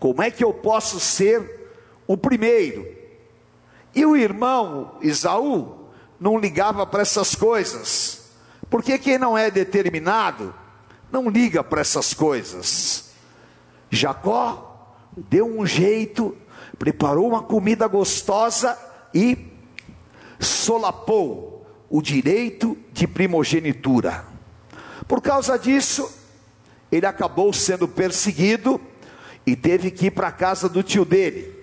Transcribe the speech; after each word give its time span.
Como 0.00 0.22
é 0.22 0.30
que 0.30 0.42
eu 0.42 0.54
posso 0.54 0.98
ser 0.98 1.70
o 2.06 2.16
primeiro? 2.16 2.88
E 3.94 4.06
o 4.06 4.16
irmão 4.16 4.96
Isaú 5.02 5.88
não 6.18 6.38
ligava 6.38 6.86
para 6.86 7.02
essas 7.02 7.34
coisas, 7.34 8.30
porque 8.70 8.98
quem 8.98 9.18
não 9.18 9.36
é 9.36 9.50
determinado 9.50 10.54
não 11.12 11.28
liga 11.28 11.62
para 11.62 11.82
essas 11.82 12.14
coisas. 12.14 13.10
Jacó 13.90 14.96
deu 15.14 15.46
um 15.46 15.66
jeito, 15.66 16.34
preparou 16.78 17.28
uma 17.28 17.42
comida 17.42 17.86
gostosa 17.86 18.78
e 19.12 19.52
solapou 20.38 21.66
o 21.90 22.00
direito 22.00 22.78
de 22.90 23.06
primogenitura. 23.06 24.24
Por 25.06 25.20
causa 25.20 25.58
disso, 25.58 26.10
ele 26.90 27.04
acabou 27.04 27.52
sendo 27.52 27.86
perseguido 27.86 28.80
e 29.46 29.56
teve 29.56 29.90
que 29.90 30.06
ir 30.06 30.10
para 30.10 30.28
a 30.28 30.32
casa 30.32 30.68
do 30.68 30.82
tio 30.82 31.04
dele. 31.04 31.54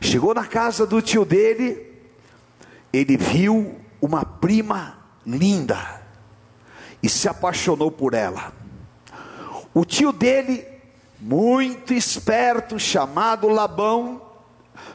Chegou 0.00 0.32
na 0.34 0.46
casa 0.46 0.86
do 0.86 1.02
tio 1.02 1.24
dele, 1.24 1.86
ele 2.92 3.16
viu 3.16 3.76
uma 4.00 4.24
prima 4.24 4.98
linda 5.26 6.02
e 7.02 7.08
se 7.08 7.28
apaixonou 7.28 7.90
por 7.90 8.14
ela. 8.14 8.52
O 9.74 9.84
tio 9.84 10.12
dele, 10.12 10.66
muito 11.20 11.92
esperto, 11.92 12.78
chamado 12.78 13.48
Labão, 13.48 14.22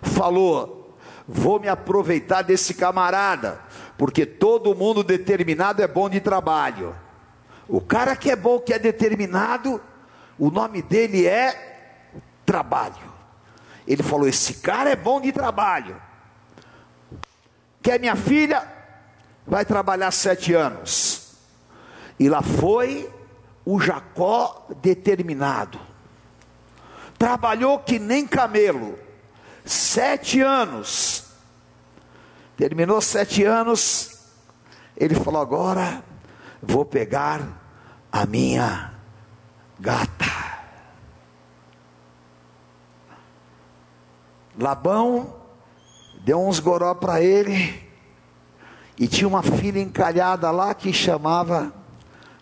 falou: 0.01 0.97
Vou 1.27 1.59
me 1.59 1.67
aproveitar 1.67 2.41
desse 2.41 2.73
camarada, 2.73 3.61
porque 3.97 4.25
todo 4.25 4.75
mundo 4.75 5.03
determinado 5.03 5.81
é 5.81 5.87
bom 5.87 6.09
de 6.09 6.19
trabalho. 6.19 6.95
O 7.67 7.79
cara 7.79 8.15
que 8.15 8.29
é 8.29 8.35
bom, 8.35 8.59
que 8.59 8.73
é 8.73 8.79
determinado, 8.79 9.81
o 10.37 10.49
nome 10.49 10.81
dele 10.81 11.25
é 11.25 11.72
trabalho. 12.45 13.13
Ele 13.87 14.03
falou: 14.03 14.27
Esse 14.27 14.55
cara 14.55 14.89
é 14.89 14.95
bom 14.95 15.19
de 15.19 15.31
trabalho. 15.31 16.01
Quer 17.81 17.99
minha 17.99 18.15
filha? 18.15 18.65
Vai 19.45 19.65
trabalhar 19.65 20.11
sete 20.11 20.53
anos. 20.53 21.33
E 22.17 22.29
lá 22.29 22.41
foi 22.41 23.09
o 23.65 23.79
Jacó 23.79 24.67
determinado. 24.81 25.79
Trabalhou 27.17 27.79
que 27.79 27.99
nem 27.99 28.25
camelo. 28.25 28.97
Sete 29.65 30.41
anos. 30.41 31.25
Terminou 32.55 33.01
sete 33.01 33.43
anos. 33.43 34.19
Ele 34.95 35.15
falou: 35.15 35.41
Agora 35.41 36.03
vou 36.61 36.85
pegar 36.85 37.41
a 38.11 38.25
minha 38.25 38.93
gata. 39.79 40.12
Labão 44.57 45.35
deu 46.23 46.39
uns 46.39 46.59
goró 46.59 46.93
para 46.93 47.21
ele 47.21 47.81
e 48.97 49.07
tinha 49.07 49.27
uma 49.27 49.41
filha 49.41 49.79
encalhada 49.79 50.49
lá 50.51 50.73
que 50.73 50.93
chamava 50.93 51.73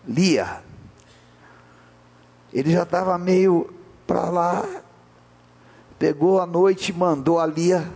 Lia. 0.06 0.62
Ele 2.52 2.70
já 2.70 2.82
estava 2.82 3.16
meio 3.16 3.72
para 4.06 4.28
lá, 4.28 4.64
pegou 5.98 6.40
a 6.40 6.46
noite 6.46 6.90
e 6.90 6.94
mandou 6.94 7.40
a 7.40 7.46
Lia 7.46 7.90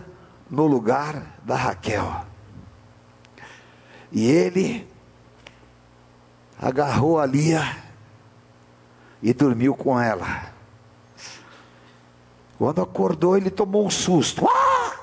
no 0.49 0.65
lugar 0.65 1.37
da 1.43 1.55
Raquel. 1.55 2.25
E 4.11 4.25
ele 4.25 4.87
agarrou 6.59 7.19
a 7.19 7.25
Lia 7.25 7.61
e 9.21 9.33
dormiu 9.33 9.75
com 9.75 9.99
ela. 9.99 10.56
Quando 12.57 12.81
acordou, 12.81 13.37
ele 13.37 13.49
tomou 13.49 13.85
um 13.85 13.89
susto. 13.89 14.47
Ah! 14.47 14.95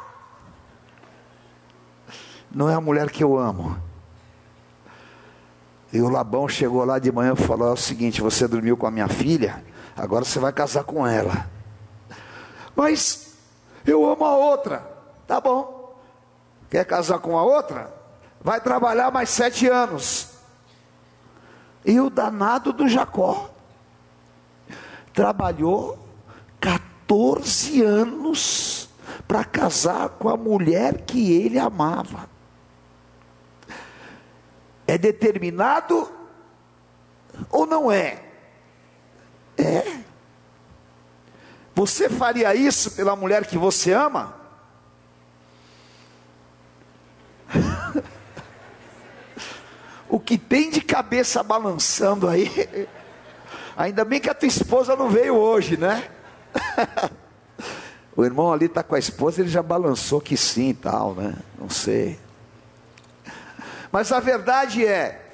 Não 2.50 2.68
é 2.68 2.74
a 2.74 2.80
mulher 2.80 3.10
que 3.10 3.22
eu 3.22 3.38
amo. 3.38 3.76
E 5.92 6.00
o 6.00 6.08
Labão 6.08 6.48
chegou 6.48 6.84
lá 6.84 6.98
de 6.98 7.12
manhã 7.12 7.34
e 7.34 7.42
falou: 7.42 7.68
é 7.68 7.72
o 7.72 7.76
seguinte, 7.76 8.20
você 8.20 8.48
dormiu 8.48 8.76
com 8.76 8.86
a 8.86 8.90
minha 8.90 9.08
filha, 9.08 9.64
agora 9.96 10.24
você 10.24 10.38
vai 10.40 10.52
casar 10.52 10.82
com 10.84 11.06
ela. 11.06 11.48
Mas 12.74 13.34
eu 13.86 14.04
amo 14.10 14.24
a 14.24 14.36
outra. 14.36 14.82
Tá 15.26 15.40
bom. 15.40 15.96
Quer 16.68 16.84
casar 16.84 17.18
com 17.20 17.38
a 17.38 17.44
outra? 17.44 17.94
Vai 18.40 18.60
trabalhar 18.60 19.10
mais 19.12 19.30
sete 19.30 19.68
anos. 19.68 20.30
E 21.84 22.00
o 22.00 22.10
danado 22.10 22.72
do 22.72 22.88
Jacó 22.88 23.50
trabalhou 25.12 26.03
14 27.06 27.82
anos 27.82 28.88
para 29.28 29.44
casar 29.44 30.08
com 30.10 30.28
a 30.28 30.36
mulher 30.36 31.02
que 31.02 31.32
ele 31.32 31.58
amava. 31.58 32.28
É 34.86 34.98
determinado 34.98 36.10
ou 37.50 37.66
não 37.66 37.90
é? 37.90 38.22
É. 39.56 39.98
Você 41.74 42.08
faria 42.08 42.54
isso 42.54 42.92
pela 42.92 43.16
mulher 43.16 43.46
que 43.46 43.58
você 43.58 43.92
ama? 43.92 44.36
o 50.08 50.20
que 50.20 50.38
tem 50.38 50.70
de 50.70 50.80
cabeça 50.80 51.42
balançando 51.42 52.28
aí. 52.28 52.88
Ainda 53.76 54.04
bem 54.04 54.20
que 54.20 54.30
a 54.30 54.34
tua 54.34 54.46
esposa 54.46 54.94
não 54.94 55.08
veio 55.08 55.34
hoje, 55.34 55.76
né? 55.76 56.13
o 58.16 58.24
irmão 58.24 58.52
ali 58.52 58.66
está 58.66 58.82
com 58.82 58.94
a 58.94 58.98
esposa, 58.98 59.40
ele 59.40 59.50
já 59.50 59.62
balançou 59.62 60.20
que 60.20 60.36
sim 60.36 60.70
e 60.70 60.74
tal, 60.74 61.14
né? 61.14 61.36
Não 61.58 61.68
sei. 61.68 62.18
Mas 63.90 64.10
a 64.10 64.20
verdade 64.20 64.84
é, 64.84 65.24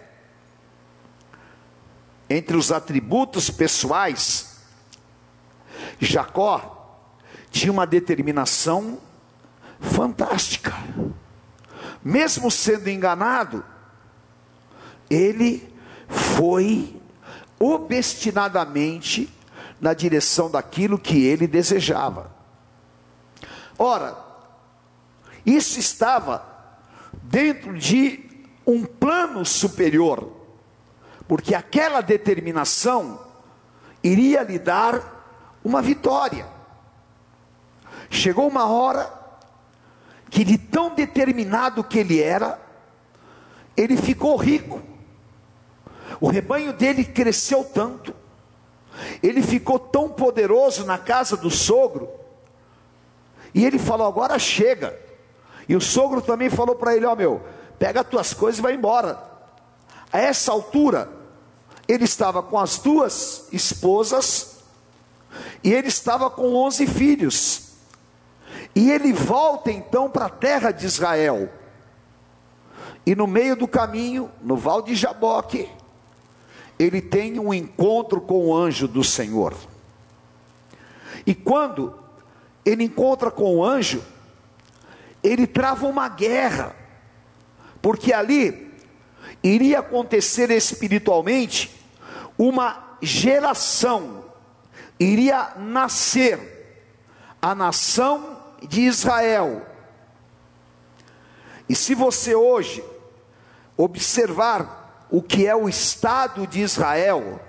entre 2.28 2.56
os 2.56 2.70
atributos 2.70 3.50
pessoais, 3.50 4.58
Jacó 5.98 6.76
tinha 7.50 7.72
uma 7.72 7.86
determinação 7.86 8.98
fantástica. 9.80 10.74
Mesmo 12.02 12.50
sendo 12.50 12.88
enganado, 12.88 13.64
ele 15.08 15.74
foi 16.08 17.00
obstinadamente 17.58 19.32
na 19.80 19.94
direção 19.94 20.50
daquilo 20.50 20.98
que 20.98 21.24
ele 21.24 21.46
desejava. 21.46 22.30
Ora, 23.78 24.16
isso 25.44 25.80
estava 25.80 26.44
dentro 27.22 27.76
de 27.78 28.28
um 28.66 28.84
plano 28.84 29.44
superior, 29.44 30.30
porque 31.26 31.54
aquela 31.54 32.00
determinação 32.00 33.20
iria 34.02 34.42
lhe 34.42 34.58
dar 34.58 35.58
uma 35.64 35.80
vitória. 35.80 36.46
Chegou 38.10 38.48
uma 38.48 38.66
hora 38.66 39.10
que, 40.28 40.44
de 40.44 40.58
tão 40.58 40.94
determinado 40.94 41.82
que 41.82 41.98
ele 41.98 42.20
era, 42.20 42.60
ele 43.76 43.96
ficou 43.96 44.36
rico. 44.36 44.82
O 46.20 46.28
rebanho 46.28 46.72
dele 46.72 47.04
cresceu 47.04 47.64
tanto, 47.64 48.14
ele 49.22 49.42
ficou 49.42 49.78
tão 49.78 50.08
poderoso 50.08 50.84
na 50.84 50.98
casa 50.98 51.36
do 51.36 51.50
sogro, 51.50 52.08
e 53.54 53.64
ele 53.64 53.78
falou: 53.78 54.06
agora 54.06 54.38
chega. 54.38 54.98
E 55.68 55.76
o 55.76 55.80
sogro 55.80 56.20
também 56.20 56.50
falou 56.50 56.74
para 56.74 56.96
ele: 56.96 57.06
Ó 57.06 57.12
oh, 57.12 57.16
meu, 57.16 57.42
pega 57.78 58.00
as 58.00 58.08
tuas 58.08 58.34
coisas 58.34 58.58
e 58.58 58.62
vai 58.62 58.74
embora. 58.74 59.22
A 60.12 60.18
essa 60.18 60.50
altura, 60.50 61.08
ele 61.86 62.04
estava 62.04 62.42
com 62.42 62.58
as 62.58 62.78
duas 62.78 63.48
esposas, 63.52 64.58
e 65.62 65.72
ele 65.72 65.88
estava 65.88 66.28
com 66.30 66.54
onze 66.54 66.86
filhos. 66.86 67.70
E 68.74 68.90
ele 68.90 69.12
volta 69.12 69.70
então 69.70 70.08
para 70.08 70.26
a 70.26 70.30
terra 70.30 70.70
de 70.70 70.86
Israel. 70.86 71.50
E 73.04 73.14
no 73.14 73.26
meio 73.26 73.56
do 73.56 73.66
caminho, 73.66 74.30
no 74.42 74.56
val 74.56 74.82
de 74.82 74.94
Jaboque, 74.94 75.68
ele 76.80 77.02
tem 77.02 77.38
um 77.38 77.52
encontro 77.52 78.22
com 78.22 78.46
o 78.46 78.56
anjo 78.56 78.88
do 78.88 79.04
Senhor. 79.04 79.54
E 81.26 81.34
quando 81.34 81.94
ele 82.64 82.84
encontra 82.84 83.30
com 83.30 83.56
o 83.56 83.62
anjo, 83.62 84.02
ele 85.22 85.46
trava 85.46 85.86
uma 85.86 86.08
guerra, 86.08 86.74
porque 87.82 88.14
ali 88.14 88.72
iria 89.42 89.80
acontecer 89.80 90.50
espiritualmente 90.50 91.70
uma 92.38 92.96
geração, 93.02 94.24
iria 94.98 95.52
nascer 95.58 96.86
a 97.42 97.54
nação 97.54 98.38
de 98.66 98.80
Israel. 98.80 99.66
E 101.68 101.74
se 101.74 101.94
você 101.94 102.34
hoje 102.34 102.82
observar 103.76 104.79
o 105.10 105.22
que 105.22 105.46
é 105.46 105.54
o 105.54 105.68
Estado 105.68 106.46
de 106.46 106.60
Israel, 106.60 107.40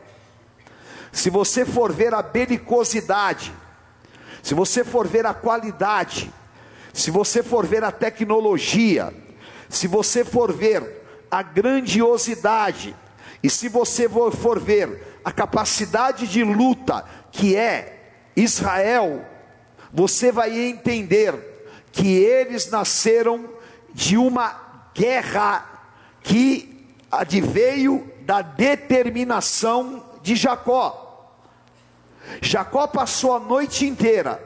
se 1.11 1.29
você 1.29 1.65
for 1.65 1.91
ver 1.91 2.13
a 2.13 2.21
belicosidade, 2.21 3.53
se 4.41 4.53
você 4.53 4.83
for 4.83 5.07
ver 5.07 5.25
a 5.25 5.33
qualidade, 5.33 6.33
se 6.93 7.11
você 7.11 7.43
for 7.43 7.65
ver 7.65 7.83
a 7.83 7.91
tecnologia, 7.91 9.13
se 9.69 9.87
você 9.87 10.25
for 10.25 10.51
ver 10.51 11.03
a 11.29 11.41
grandiosidade, 11.43 12.95
e 13.43 13.49
se 13.49 13.69
você 13.69 14.07
for 14.09 14.59
ver 14.59 15.19
a 15.23 15.31
capacidade 15.31 16.27
de 16.27 16.43
luta 16.43 17.05
que 17.31 17.55
é 17.55 18.13
Israel, 18.35 19.25
você 19.91 20.31
vai 20.31 20.57
entender 20.57 21.33
que 21.91 22.17
eles 22.17 22.69
nasceram 22.69 23.49
de 23.93 24.17
uma 24.17 24.89
guerra 24.93 25.65
que 26.21 26.70
adveio 27.11 28.09
da 28.21 28.41
determinação 28.41 30.03
de 30.21 30.35
Jacó. 30.35 31.33
Jacó 32.41 32.87
passou 32.87 33.35
a 33.35 33.39
noite 33.39 33.85
inteira 33.85 34.41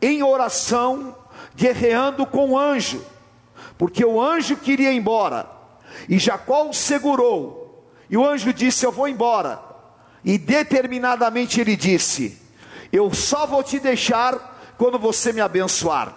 em 0.00 0.22
oração, 0.22 1.16
guerreando 1.54 2.26
com 2.26 2.50
o 2.50 2.58
anjo, 2.58 3.04
porque 3.78 4.04
o 4.04 4.20
anjo 4.20 4.56
queria 4.56 4.92
ir 4.92 4.96
embora, 4.96 5.48
e 6.08 6.18
Jacó 6.18 6.68
o 6.68 6.74
segurou, 6.74 7.88
e 8.10 8.16
o 8.16 8.26
anjo 8.26 8.52
disse: 8.52 8.84
Eu 8.84 8.92
vou 8.92 9.08
embora, 9.08 9.62
e 10.24 10.36
determinadamente 10.36 11.60
ele 11.60 11.76
disse: 11.76 12.38
Eu 12.92 13.14
só 13.14 13.46
vou 13.46 13.62
te 13.62 13.78
deixar 13.78 14.74
quando 14.76 14.98
você 14.98 15.32
me 15.32 15.40
abençoar. 15.40 16.14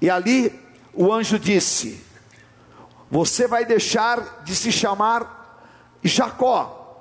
E 0.00 0.08
ali 0.08 0.58
o 0.94 1.12
anjo 1.12 1.38
disse: 1.38 2.11
Você 3.12 3.46
vai 3.46 3.66
deixar 3.66 4.42
de 4.42 4.56
se 4.56 4.72
chamar 4.72 5.60
Jacó, 6.02 6.96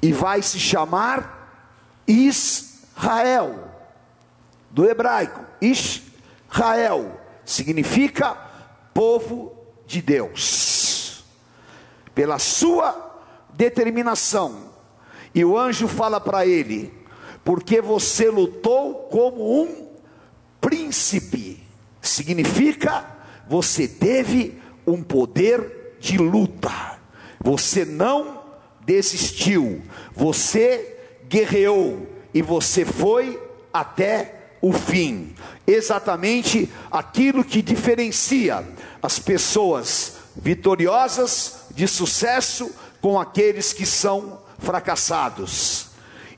e 0.00 0.12
vai 0.12 0.40
se 0.40 0.60
chamar 0.60 1.50
Israel, 2.06 3.72
do 4.70 4.88
hebraico, 4.88 5.44
Israel, 5.60 7.20
significa 7.44 8.34
povo 8.94 9.66
de 9.84 10.00
Deus, 10.00 11.24
pela 12.14 12.38
sua 12.38 13.20
determinação. 13.52 14.70
E 15.34 15.44
o 15.44 15.58
anjo 15.58 15.88
fala 15.88 16.20
para 16.20 16.46
ele: 16.46 16.94
porque 17.44 17.80
você 17.80 18.30
lutou 18.30 19.08
como 19.10 19.60
um 19.60 19.88
príncipe, 20.60 21.66
significa 22.00 23.12
você 23.48 23.88
teve 23.88 24.62
um 24.86 25.02
poder 25.02 25.96
de 26.00 26.18
luta, 26.18 26.98
você 27.40 27.84
não 27.84 28.42
desistiu, 28.84 29.82
você 30.14 30.98
guerreou 31.28 32.06
e 32.32 32.42
você 32.42 32.84
foi 32.84 33.40
até 33.72 34.34
o 34.60 34.72
fim. 34.72 35.34
Exatamente 35.66 36.70
aquilo 36.90 37.44
que 37.44 37.62
diferencia 37.62 38.66
as 39.02 39.18
pessoas 39.18 40.16
vitoriosas 40.36 41.66
de 41.70 41.86
sucesso 41.86 42.70
com 43.00 43.20
aqueles 43.20 43.72
que 43.72 43.86
são 43.86 44.40
fracassados. 44.58 45.88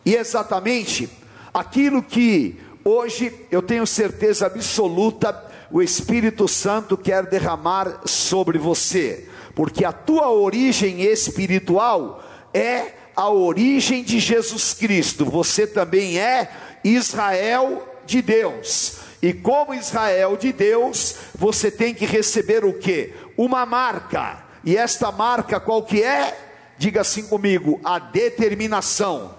E 0.05 0.15
exatamente 0.15 1.09
aquilo 1.53 2.03
que 2.03 2.61
hoje 2.85 3.33
eu 3.51 3.63
tenho 3.63 3.87
certeza 3.87 4.47
absoluta 4.47 5.33
o 5.71 5.83
Espírito 5.83 6.47
Santo 6.47 6.97
quer 6.97 7.27
derramar 7.27 8.03
sobre 8.05 8.59
você, 8.59 9.29
porque 9.55 9.85
a 9.85 9.93
tua 9.93 10.31
origem 10.31 11.03
espiritual 11.03 12.23
é 12.53 12.93
a 13.17 13.31
origem 13.31 14.05
de 14.05 14.21
Jesus 14.21 14.75
Cristo. 14.75 15.25
Você 15.25 15.67
também 15.67 16.19
é 16.19 16.51
Israel 16.85 17.87
de 18.05 18.21
Deus. 18.21 18.99
E 19.23 19.33
como 19.33 19.75
Israel 19.75 20.37
de 20.37 20.53
Deus, 20.53 21.17
você 21.35 21.71
tem 21.71 21.95
que 21.95 22.05
receber 22.05 22.65
o 22.65 22.75
que? 22.75 23.15
Uma 23.37 23.65
marca. 23.65 24.45
E 24.63 24.77
esta 24.77 25.11
marca 25.11 25.59
qual 25.59 25.83
que 25.83 26.03
é? 26.03 26.39
Diga 26.79 27.01
assim 27.01 27.27
comigo: 27.27 27.81
a 27.83 27.99
determinação. 27.99 29.35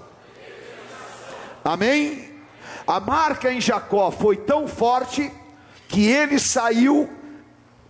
Amém? 1.63 2.31
A 2.87 2.99
marca 2.99 3.51
em 3.51 3.61
Jacó 3.61 4.09
foi 4.09 4.37
tão 4.37 4.67
forte 4.67 5.31
que 5.87 6.07
ele 6.07 6.39
saiu 6.39 7.07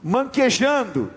manquejando. 0.04 1.10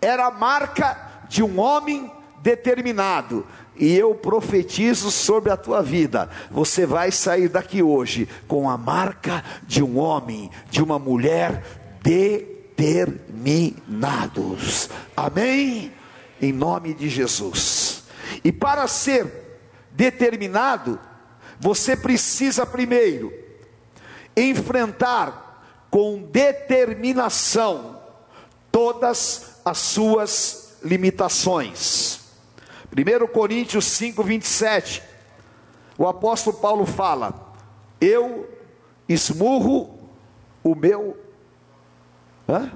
Era 0.00 0.26
a 0.26 0.30
marca 0.30 1.24
de 1.28 1.42
um 1.42 1.58
homem 1.60 2.12
determinado. 2.38 3.44
E 3.76 3.92
eu 3.96 4.14
profetizo 4.14 5.10
sobre 5.10 5.50
a 5.50 5.56
tua 5.56 5.82
vida: 5.82 6.28
você 6.50 6.86
vai 6.86 7.10
sair 7.10 7.48
daqui 7.48 7.82
hoje 7.82 8.28
com 8.46 8.68
a 8.68 8.76
marca 8.76 9.42
de 9.64 9.82
um 9.82 9.98
homem, 9.98 10.50
de 10.70 10.82
uma 10.82 10.98
mulher 10.98 11.64
determinados. 12.02 14.90
Amém? 15.16 15.90
em 16.42 16.52
nome 16.52 16.92
de 16.92 17.08
Jesus. 17.08 18.02
E 18.42 18.50
para 18.50 18.88
ser 18.88 19.64
determinado, 19.92 20.98
você 21.60 21.96
precisa 21.96 22.66
primeiro 22.66 23.32
enfrentar 24.36 25.51
com 25.92 26.22
determinação 26.22 28.00
todas 28.72 29.60
as 29.62 29.76
suas 29.76 30.78
limitações. 30.82 32.20
1 32.90 33.26
Coríntios 33.30 33.84
5, 33.84 34.22
27, 34.24 35.02
o 35.98 36.08
apóstolo 36.08 36.56
Paulo 36.56 36.86
fala: 36.86 37.54
Eu 38.00 38.48
esmurro 39.06 40.08
o 40.64 40.74
meu. 40.74 41.14
Hã? 42.48 42.72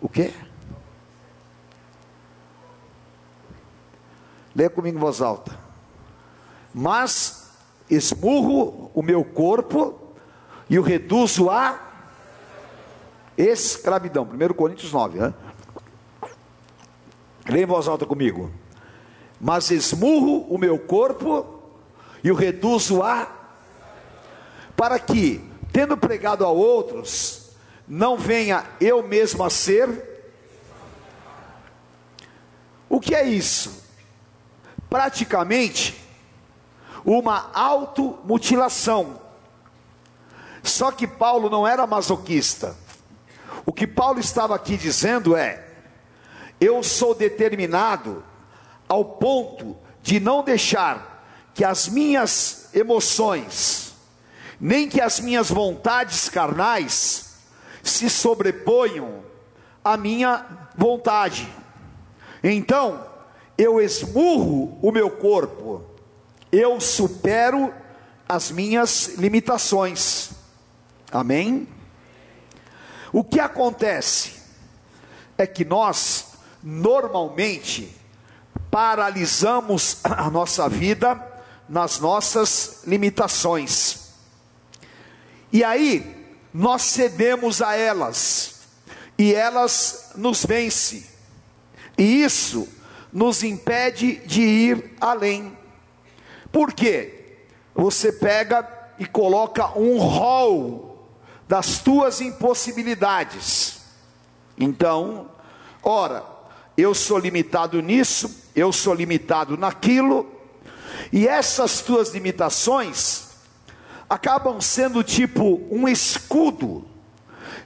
O 0.00 0.08
quê? 0.08 0.32
Leia 4.54 4.70
comigo 4.70 4.96
em 4.96 5.00
voz 5.00 5.20
alta. 5.20 5.58
Mas 6.72 7.50
esmurro 7.90 8.83
o 8.94 9.02
meu 9.02 9.24
corpo 9.24 9.98
e 10.70 10.78
o 10.78 10.82
reduzo 10.82 11.50
a 11.50 11.78
escravidão. 13.36 14.22
1 14.24 14.54
Coríntios 14.54 14.92
9. 14.92 15.18
Né? 15.18 15.34
Leia 17.48 17.64
em 17.64 17.66
voz 17.66 17.88
alta 17.88 18.06
comigo. 18.06 18.50
Mas 19.40 19.70
esmurro 19.70 20.46
o 20.48 20.56
meu 20.56 20.78
corpo 20.78 21.60
e 22.22 22.30
o 22.30 22.34
reduzo 22.34 23.02
a. 23.02 23.28
Para 24.76 24.98
que, 24.98 25.44
tendo 25.72 25.96
pregado 25.96 26.44
a 26.44 26.48
outros, 26.48 27.50
não 27.86 28.16
venha 28.16 28.64
eu 28.80 29.02
mesmo 29.02 29.42
a 29.44 29.50
ser. 29.50 30.12
O 32.88 33.00
que 33.00 33.14
é 33.14 33.24
isso? 33.24 33.84
Praticamente 34.88 36.03
uma 37.04 37.50
automutilação. 37.52 39.20
Só 40.62 40.90
que 40.90 41.06
Paulo 41.06 41.50
não 41.50 41.66
era 41.66 41.86
masoquista. 41.86 42.76
O 43.66 43.72
que 43.72 43.86
Paulo 43.86 44.18
estava 44.18 44.54
aqui 44.54 44.76
dizendo 44.76 45.36
é: 45.36 45.64
eu 46.60 46.82
sou 46.82 47.14
determinado 47.14 48.24
ao 48.88 49.04
ponto 49.04 49.76
de 50.02 50.20
não 50.20 50.42
deixar 50.42 51.26
que 51.54 51.64
as 51.64 51.88
minhas 51.88 52.68
emoções, 52.74 53.94
nem 54.60 54.88
que 54.88 55.00
as 55.00 55.20
minhas 55.20 55.50
vontades 55.50 56.28
carnais, 56.28 57.36
se 57.82 58.08
sobreponham 58.08 59.22
à 59.84 59.96
minha 59.96 60.44
vontade. 60.76 61.48
Então, 62.42 63.06
eu 63.56 63.80
esmurro 63.80 64.78
o 64.82 64.90
meu 64.90 65.10
corpo, 65.10 65.82
eu 66.54 66.80
supero 66.80 67.72
as 68.28 68.50
minhas 68.50 69.14
limitações. 69.16 70.30
Amém? 71.10 71.68
O 73.12 73.22
que 73.22 73.38
acontece 73.38 74.32
é 75.36 75.46
que 75.46 75.64
nós, 75.64 76.34
normalmente, 76.62 77.94
paralisamos 78.70 79.98
a 80.04 80.30
nossa 80.30 80.68
vida 80.68 81.32
nas 81.68 81.98
nossas 81.98 82.82
limitações. 82.86 84.10
E 85.52 85.62
aí, 85.62 86.26
nós 86.52 86.82
cedemos 86.82 87.62
a 87.62 87.74
elas 87.74 88.54
e 89.18 89.34
elas 89.34 90.12
nos 90.16 90.44
vencem. 90.44 91.04
E 91.96 92.22
isso 92.22 92.68
nos 93.12 93.42
impede 93.44 94.16
de 94.26 94.42
ir 94.42 94.96
além. 95.00 95.56
Por 96.54 96.72
quê? 96.72 97.12
Você 97.74 98.12
pega 98.12 98.64
e 98.96 99.04
coloca 99.04 99.76
um 99.76 99.98
rol 99.98 101.04
das 101.48 101.80
tuas 101.80 102.20
impossibilidades. 102.20 103.80
Então, 104.56 105.28
ora, 105.82 106.24
eu 106.78 106.94
sou 106.94 107.18
limitado 107.18 107.82
nisso, 107.82 108.50
eu 108.54 108.72
sou 108.72 108.94
limitado 108.94 109.56
naquilo, 109.56 110.32
E 111.12 111.26
essas 111.26 111.80
tuas 111.80 112.14
limitações 112.14 113.30
acabam 114.08 114.60
sendo 114.60 115.02
tipo 115.02 115.60
um 115.70 115.88
escudo 115.88 116.84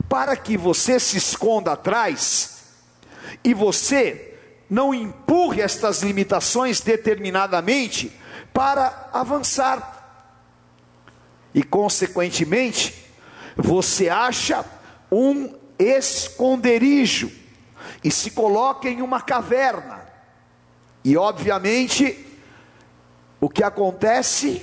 para 0.09 0.35
que 0.35 0.57
você 0.57 0.99
se 0.99 1.19
esconda 1.19 1.73
atrás 1.73 2.63
e 3.45 3.53
você 3.53 4.35
não 4.69 4.95
empurre 4.95 5.61
estas 5.61 6.03
limitações 6.03 6.81
determinadamente 6.81 8.19
para 8.53 9.09
avançar. 9.13 9.97
E 11.55 11.63
consequentemente, 11.63 13.07
você 13.57 14.09
acha 14.09 14.65
um 15.11 15.55
esconderijo 15.79 17.31
e 18.03 18.11
se 18.11 18.31
coloca 18.31 18.89
em 18.89 19.03
uma 19.03 19.21
caverna. 19.21 20.01
E 21.05 21.17
obviamente, 21.17 22.27
o 23.41 23.49
que 23.49 23.63
acontece? 23.63 24.63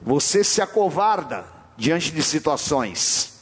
Você 0.00 0.44
se 0.44 0.60
acovarda 0.60 1.44
diante 1.76 2.10
de 2.10 2.22
situações 2.22 3.34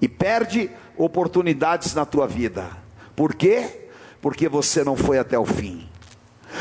e 0.00 0.08
perde 0.08 0.70
oportunidades 0.96 1.94
na 1.94 2.04
tua 2.04 2.26
vida. 2.26 2.70
Por 3.14 3.34
quê? 3.34 3.88
Porque 4.20 4.48
você 4.48 4.84
não 4.84 4.96
foi 4.96 5.18
até 5.18 5.38
o 5.38 5.46
fim. 5.46 5.87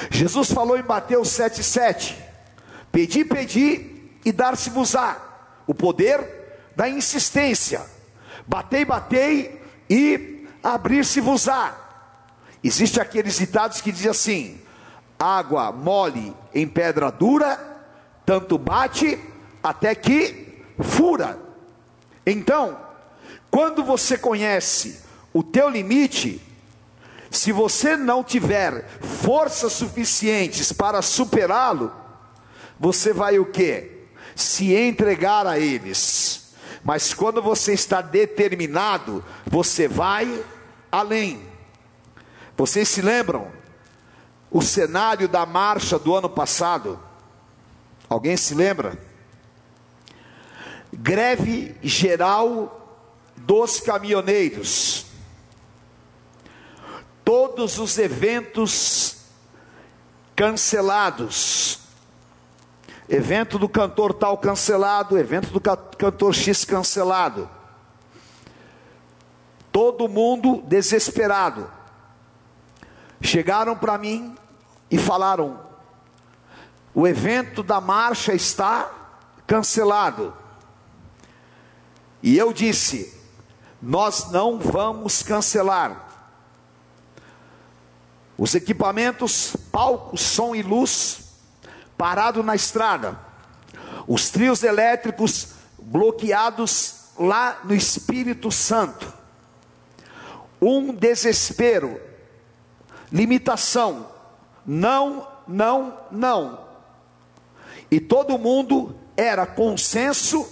Jesus 0.10 0.52
falou 0.52 0.78
em 0.78 0.84
Mateus 0.84 1.30
7,7: 1.30 2.16
Pedi, 2.92 3.26
pedi 3.26 4.12
e 4.24 4.32
dar-se-vos-á. 4.32 5.18
O 5.66 5.74
poder 5.74 6.72
da 6.76 6.88
insistência. 6.88 7.82
Batei, 8.48 8.86
batei 8.86 9.62
e 9.90 10.48
abrir-se-vos-á. 10.64 11.76
Existe 12.64 13.00
aqueles 13.00 13.38
ditados 13.38 13.82
que 13.82 13.92
dizem 13.92 14.12
assim: 14.12 14.62
água 15.20 15.72
mole 15.72 16.34
em 16.54 16.68
pedra 16.68 17.12
dura, 17.12 17.60
tanto 18.26 18.58
bate 18.58 19.20
até 19.62 19.94
que 19.96 20.64
fura. 20.80 21.38
Então, 22.26 22.78
quando 23.50 23.84
você 23.84 24.18
conhece 24.18 25.02
o 25.34 25.42
teu 25.42 25.70
limite, 25.70 26.42
se 27.30 27.52
você 27.52 27.98
não 27.98 28.24
tiver 28.24 28.88
forças 29.00 29.74
suficientes 29.74 30.72
para 30.72 31.02
superá-lo, 31.02 31.92
você 32.80 33.12
vai 33.12 33.40
o 33.40 33.46
que? 33.46 34.08
Se 34.36 34.74
entregar 34.74 35.46
a 35.46 35.60
eles. 35.60 36.54
Mas 36.84 37.14
quando 37.14 37.42
você 37.42 37.74
está 37.74 38.02
determinado, 38.02 39.24
você 39.46 39.88
vai 39.88 40.44
além. 40.92 41.42
Vocês 42.56 42.88
se 42.88 43.02
lembram 43.02 43.52
o 44.50 44.62
cenário 44.62 45.28
da 45.28 45.46
marcha 45.46 46.00
do 46.00 46.16
ano 46.16 46.30
passado? 46.30 47.00
Alguém 48.08 48.38
se 48.38 48.56
lembra? 48.56 48.98
Greve 50.94 51.76
geral 51.84 53.04
dos 53.36 53.80
caminhoneiros 53.82 55.07
todos 57.28 57.78
os 57.78 57.98
eventos 57.98 59.18
cancelados. 60.34 61.80
Evento 63.10 63.60
do 63.60 63.68
cantor 63.68 64.14
tal 64.14 64.38
cancelado, 64.38 65.18
evento 65.18 65.50
do 65.50 65.60
cantor 65.60 66.34
X 66.34 66.64
cancelado. 66.64 67.50
Todo 69.74 70.08
mundo 70.08 70.62
desesperado. 70.68 71.70
Chegaram 73.20 73.76
para 73.76 73.98
mim 73.98 74.34
e 74.90 74.98
falaram: 74.98 75.60
o 76.96 77.06
evento 77.06 77.62
da 77.62 77.82
marcha 77.82 78.34
está 78.34 78.90
cancelado. 79.46 80.34
E 82.24 82.38
eu 82.38 82.54
disse: 82.54 83.22
nós 83.82 84.32
não 84.32 84.58
vamos 84.58 85.22
cancelar 85.22 86.07
os 88.38 88.54
equipamentos, 88.54 89.56
palco, 89.72 90.16
som 90.16 90.56
e 90.56 90.62
luz, 90.62 91.20
parado 91.98 92.44
na 92.44 92.56
estrada. 92.56 93.20
Os 94.08 94.30
trios 94.30 94.64
elétricos 94.64 95.50
bloqueados 95.80 96.96
lá 97.18 97.60
no 97.64 97.74
Espírito 97.74 98.52
Santo. 98.52 99.12
Um 100.62 100.94
desespero, 100.94 102.00
limitação, 103.12 104.08
não, 104.66 105.28
não, 105.48 105.98
não. 106.12 106.60
E 107.90 108.00
todo 108.00 108.38
mundo 108.38 108.96
era 109.16 109.46
consenso 109.46 110.48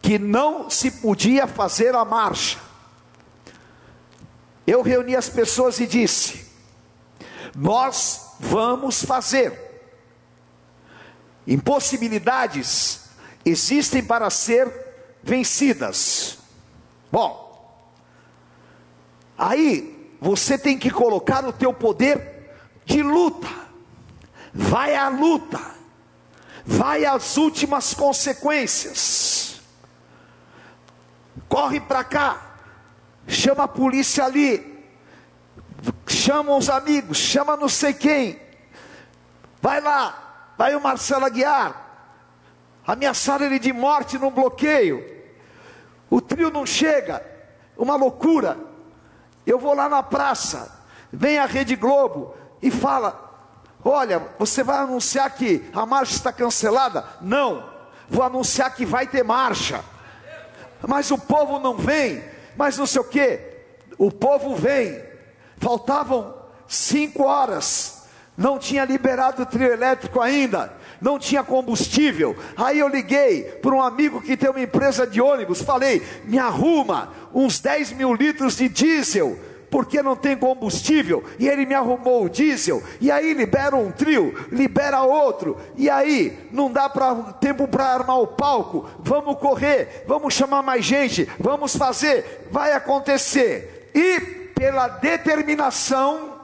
que 0.00 0.18
não 0.18 0.70
se 0.70 0.90
podia 0.90 1.46
fazer 1.46 1.94
a 1.94 2.04
marcha. 2.04 2.58
Eu 4.66 4.82
reuni 4.82 5.16
as 5.16 5.28
pessoas 5.28 5.80
e 5.80 5.86
disse: 5.86 6.49
nós 7.56 8.34
vamos 8.38 9.04
fazer. 9.04 9.70
Impossibilidades 11.46 13.10
existem 13.44 14.02
para 14.02 14.30
ser 14.30 14.70
vencidas. 15.22 16.38
Bom, 17.10 17.84
aí 19.36 20.14
você 20.20 20.56
tem 20.56 20.78
que 20.78 20.90
colocar 20.90 21.44
o 21.44 21.52
teu 21.52 21.72
poder 21.72 22.52
de 22.84 23.02
luta. 23.02 23.48
Vai 24.52 24.94
à 24.94 25.08
luta. 25.08 25.60
Vai 26.64 27.04
às 27.04 27.36
últimas 27.36 27.94
consequências. 27.94 29.60
Corre 31.48 31.80
para 31.80 32.04
cá. 32.04 32.58
Chama 33.26 33.64
a 33.64 33.68
polícia 33.68 34.24
ali 34.24 34.69
chama 36.06 36.56
os 36.56 36.68
amigos, 36.68 37.18
chama 37.18 37.56
não 37.56 37.68
sei 37.68 37.92
quem. 37.94 38.40
Vai 39.60 39.80
lá, 39.80 40.52
vai 40.56 40.74
o 40.74 40.80
Marcelo 40.80 41.24
Aguiar. 41.24 41.88
Ameaçaram 42.86 43.46
ele 43.46 43.58
de 43.58 43.72
morte 43.72 44.18
num 44.18 44.30
bloqueio. 44.30 45.04
O 46.08 46.20
trio 46.20 46.50
não 46.50 46.66
chega, 46.66 47.24
uma 47.76 47.96
loucura. 47.96 48.58
Eu 49.46 49.58
vou 49.58 49.74
lá 49.74 49.88
na 49.88 50.02
praça, 50.02 50.70
vem 51.12 51.38
a 51.38 51.46
Rede 51.46 51.76
Globo 51.76 52.34
e 52.60 52.70
fala: 52.70 53.30
Olha, 53.84 54.18
você 54.38 54.62
vai 54.62 54.78
anunciar 54.78 55.30
que 55.30 55.68
a 55.72 55.86
marcha 55.86 56.14
está 56.14 56.32
cancelada? 56.32 57.04
Não, 57.20 57.68
vou 58.08 58.24
anunciar 58.24 58.74
que 58.74 58.84
vai 58.84 59.06
ter 59.06 59.22
marcha. 59.22 59.84
Mas 60.86 61.10
o 61.10 61.18
povo 61.18 61.58
não 61.58 61.76
vem, 61.76 62.24
mas 62.56 62.76
não 62.76 62.86
sei 62.86 63.00
o 63.00 63.04
que. 63.04 63.40
O 63.98 64.10
povo 64.10 64.54
vem, 64.56 65.02
Faltavam 65.60 66.34
cinco 66.66 67.24
horas, 67.24 68.04
não 68.36 68.58
tinha 68.58 68.82
liberado 68.84 69.42
o 69.42 69.46
trio 69.46 69.70
elétrico 69.70 70.18
ainda, 70.18 70.72
não 71.02 71.18
tinha 71.18 71.44
combustível. 71.44 72.34
Aí 72.56 72.78
eu 72.78 72.88
liguei 72.88 73.42
para 73.42 73.74
um 73.74 73.82
amigo 73.82 74.22
que 74.22 74.38
tem 74.38 74.48
uma 74.48 74.62
empresa 74.62 75.06
de 75.06 75.20
ônibus, 75.20 75.60
falei: 75.60 76.02
me 76.24 76.38
arruma 76.38 77.12
uns 77.34 77.60
10 77.60 77.92
mil 77.92 78.14
litros 78.14 78.56
de 78.56 78.70
diesel 78.70 79.38
porque 79.70 80.02
não 80.02 80.16
tem 80.16 80.36
combustível, 80.36 81.22
e 81.38 81.48
ele 81.48 81.64
me 81.64 81.74
arrumou 81.74 82.24
o 82.24 82.28
diesel, 82.28 82.82
e 83.00 83.08
aí 83.08 83.32
libera 83.32 83.76
um 83.76 83.92
trio, 83.92 84.34
libera 84.50 85.02
outro, 85.02 85.56
e 85.76 85.88
aí 85.88 86.48
não 86.50 86.72
dá 86.72 86.88
pra, 86.88 87.14
tempo 87.40 87.68
para 87.68 87.84
armar 87.84 88.18
o 88.18 88.26
palco, 88.26 88.88
vamos 88.98 89.38
correr, 89.38 90.02
vamos 90.08 90.34
chamar 90.34 90.60
mais 90.60 90.84
gente, 90.84 91.28
vamos 91.38 91.76
fazer, 91.76 92.48
vai 92.50 92.72
acontecer. 92.72 93.90
E 93.94 94.39
pela 94.60 94.88
determinação, 94.88 96.38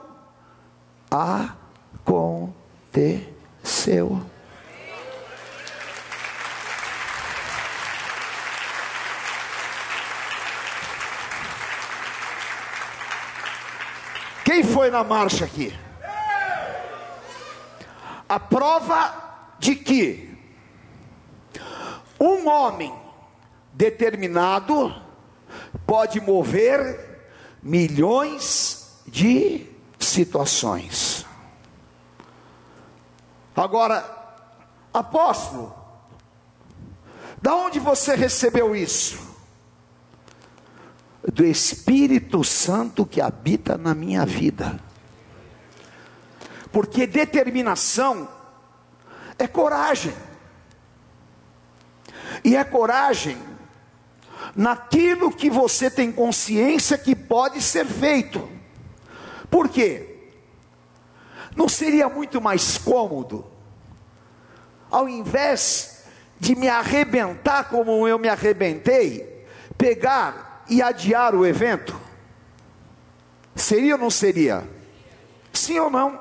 aconteceu. 2.01 2.59
Quem 14.43 14.63
foi 14.63 14.89
na 14.89 15.03
marcha 15.03 15.45
aqui? 15.45 15.71
A 18.27 18.39
prova 18.39 19.13
de 19.59 19.75
que 19.75 20.35
um 22.19 22.49
homem 22.49 22.91
determinado 23.73 24.91
pode 25.85 26.19
mover 26.19 27.06
milhões 27.61 29.01
de 29.07 29.67
situações. 29.99 31.25
Agora, 33.55 34.05
apóstolo, 34.93 35.73
da 37.41 37.55
onde 37.55 37.79
você 37.79 38.15
recebeu 38.15 38.75
isso? 38.75 39.25
Do 41.31 41.43
Espírito 41.43 42.43
Santo 42.43 43.05
que 43.05 43.19
habita 43.19 43.77
na 43.77 43.93
minha 43.93 44.25
vida. 44.25 44.79
Porque 46.71 47.07
determinação 47.07 48.29
É 49.39 49.47
coragem. 49.47 50.13
E 52.43 52.55
é 52.55 52.63
coragem 52.63 53.37
naquilo 54.57 55.31
que 55.31 55.51
você 55.51 55.89
tem 55.91 56.11
consciência 56.11 56.97
que 56.97 57.15
pode 57.15 57.61
ser 57.61 57.85
feito. 57.85 58.49
Por 59.51 59.69
quê? 59.69 60.31
Não 61.55 61.69
seria 61.69 62.09
muito 62.09 62.41
mais 62.41 62.75
cômodo, 62.75 63.45
ao 64.89 65.07
invés 65.07 66.03
de 66.39 66.55
me 66.55 66.67
arrebentar 66.67 67.65
como 67.69 68.07
eu 68.07 68.17
me 68.17 68.27
arrebentei, 68.27 69.45
pegar 69.77 70.63
e 70.67 70.81
adiar 70.81 71.35
o 71.35 71.45
evento? 71.45 71.95
Seria 73.55 73.93
ou 73.93 74.01
não 74.01 74.09
seria? 74.09 74.67
Sim 75.53 75.79
ou 75.79 75.89
não? 75.89 76.19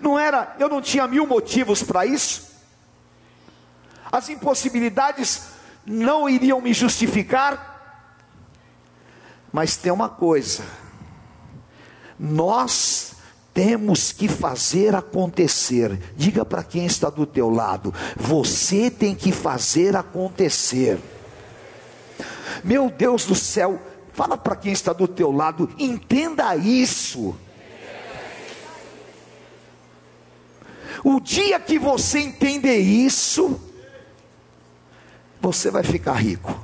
Não 0.00 0.18
era, 0.18 0.56
eu 0.58 0.70
não 0.70 0.80
tinha 0.80 1.06
mil 1.06 1.26
motivos 1.26 1.82
para 1.82 2.06
isso. 2.06 2.54
As 4.10 4.28
impossibilidades 4.28 5.53
não 5.86 6.28
iriam 6.28 6.60
me 6.60 6.72
justificar. 6.72 7.72
Mas 9.52 9.76
tem 9.76 9.92
uma 9.92 10.08
coisa: 10.08 10.64
nós 12.18 13.14
temos 13.52 14.10
que 14.10 14.26
fazer 14.28 14.94
acontecer. 14.94 16.00
Diga 16.16 16.44
para 16.44 16.64
quem 16.64 16.86
está 16.86 17.08
do 17.08 17.24
teu 17.24 17.48
lado: 17.48 17.94
você 18.16 18.90
tem 18.90 19.14
que 19.14 19.30
fazer 19.30 19.94
acontecer. 19.96 20.98
Meu 22.62 22.90
Deus 22.90 23.26
do 23.26 23.34
céu, 23.34 23.80
fala 24.12 24.36
para 24.36 24.56
quem 24.56 24.72
está 24.72 24.92
do 24.92 25.06
teu 25.06 25.30
lado, 25.30 25.68
entenda 25.78 26.56
isso. 26.56 27.36
O 31.04 31.20
dia 31.20 31.60
que 31.60 31.78
você 31.78 32.20
entender 32.20 32.78
isso, 32.78 33.60
você 35.44 35.70
vai 35.70 35.82
ficar 35.82 36.14
rico. 36.14 36.58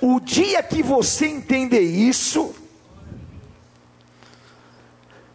O 0.00 0.18
dia 0.18 0.62
que 0.62 0.82
você 0.82 1.26
entender 1.26 1.82
isso, 1.82 2.54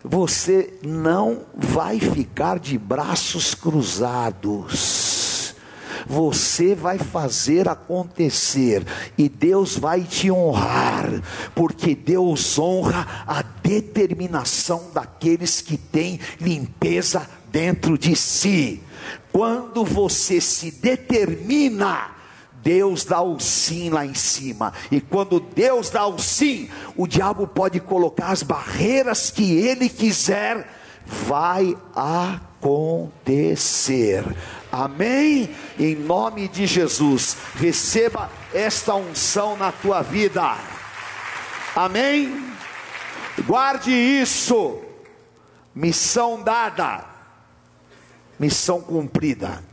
você 0.03 0.73
não 0.81 1.43
vai 1.53 1.99
ficar 1.99 2.57
de 2.57 2.75
braços 2.75 3.53
cruzados. 3.53 5.53
Você 6.07 6.73
vai 6.73 6.97
fazer 6.97 7.69
acontecer 7.69 8.83
e 9.15 9.29
Deus 9.29 9.77
vai 9.77 10.01
te 10.01 10.31
honrar, 10.31 11.21
porque 11.53 11.93
Deus 11.93 12.57
honra 12.57 13.23
a 13.27 13.43
determinação 13.43 14.89
daqueles 14.91 15.61
que 15.61 15.77
têm 15.77 16.19
limpeza 16.39 17.29
dentro 17.51 17.95
de 17.95 18.15
si. 18.15 18.81
Quando 19.31 19.85
você 19.85 20.41
se 20.41 20.71
determina, 20.71 22.09
Deus 22.61 23.05
dá 23.05 23.21
o 23.21 23.39
sim 23.39 23.89
lá 23.89 24.05
em 24.05 24.13
cima. 24.13 24.73
E 24.91 24.99
quando 25.01 25.39
Deus 25.39 25.89
dá 25.89 26.05
o 26.05 26.19
sim, 26.19 26.69
o 26.95 27.07
diabo 27.07 27.47
pode 27.47 27.79
colocar 27.79 28.27
as 28.27 28.43
barreiras 28.43 29.31
que 29.31 29.57
ele 29.57 29.89
quiser, 29.89 30.71
vai 31.05 31.75
acontecer. 31.95 34.23
Amém? 34.71 35.49
Em 35.79 35.95
nome 35.95 36.47
de 36.47 36.67
Jesus, 36.67 37.35
receba 37.55 38.29
esta 38.53 38.93
unção 38.95 39.57
na 39.57 39.71
tua 39.71 40.01
vida. 40.01 40.55
Amém? 41.75 42.51
Guarde 43.45 43.91
isso. 43.91 44.79
Missão 45.73 46.43
dada 46.43 47.10
missão 48.41 48.81
cumprida. 48.81 49.63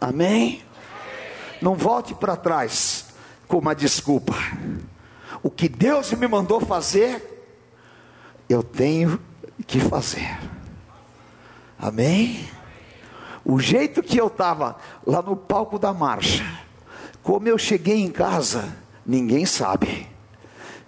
Amém? 0.00 0.62
Não 1.60 1.74
volte 1.74 2.14
para 2.14 2.36
trás 2.36 3.06
com 3.48 3.58
uma 3.58 3.74
desculpa. 3.74 4.34
O 5.42 5.50
que 5.50 5.68
Deus 5.68 6.12
me 6.12 6.28
mandou 6.28 6.60
fazer, 6.60 7.44
eu 8.48 8.62
tenho 8.62 9.20
que 9.66 9.80
fazer. 9.80 10.38
Amém? 11.76 12.48
O 13.44 13.58
jeito 13.58 14.00
que 14.00 14.16
eu 14.16 14.28
estava 14.28 14.76
lá 15.04 15.20
no 15.22 15.34
palco 15.34 15.76
da 15.76 15.92
marcha, 15.92 16.44
como 17.20 17.48
eu 17.48 17.58
cheguei 17.58 18.00
em 18.00 18.12
casa, 18.12 18.76
ninguém 19.04 19.44
sabe. 19.44 20.08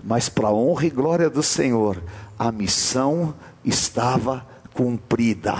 Mas 0.00 0.28
para 0.28 0.52
honra 0.52 0.86
e 0.86 0.90
glória 0.90 1.28
do 1.28 1.42
Senhor, 1.42 2.00
a 2.38 2.52
missão 2.52 3.34
estava 3.64 4.53
cumprida. 4.74 5.54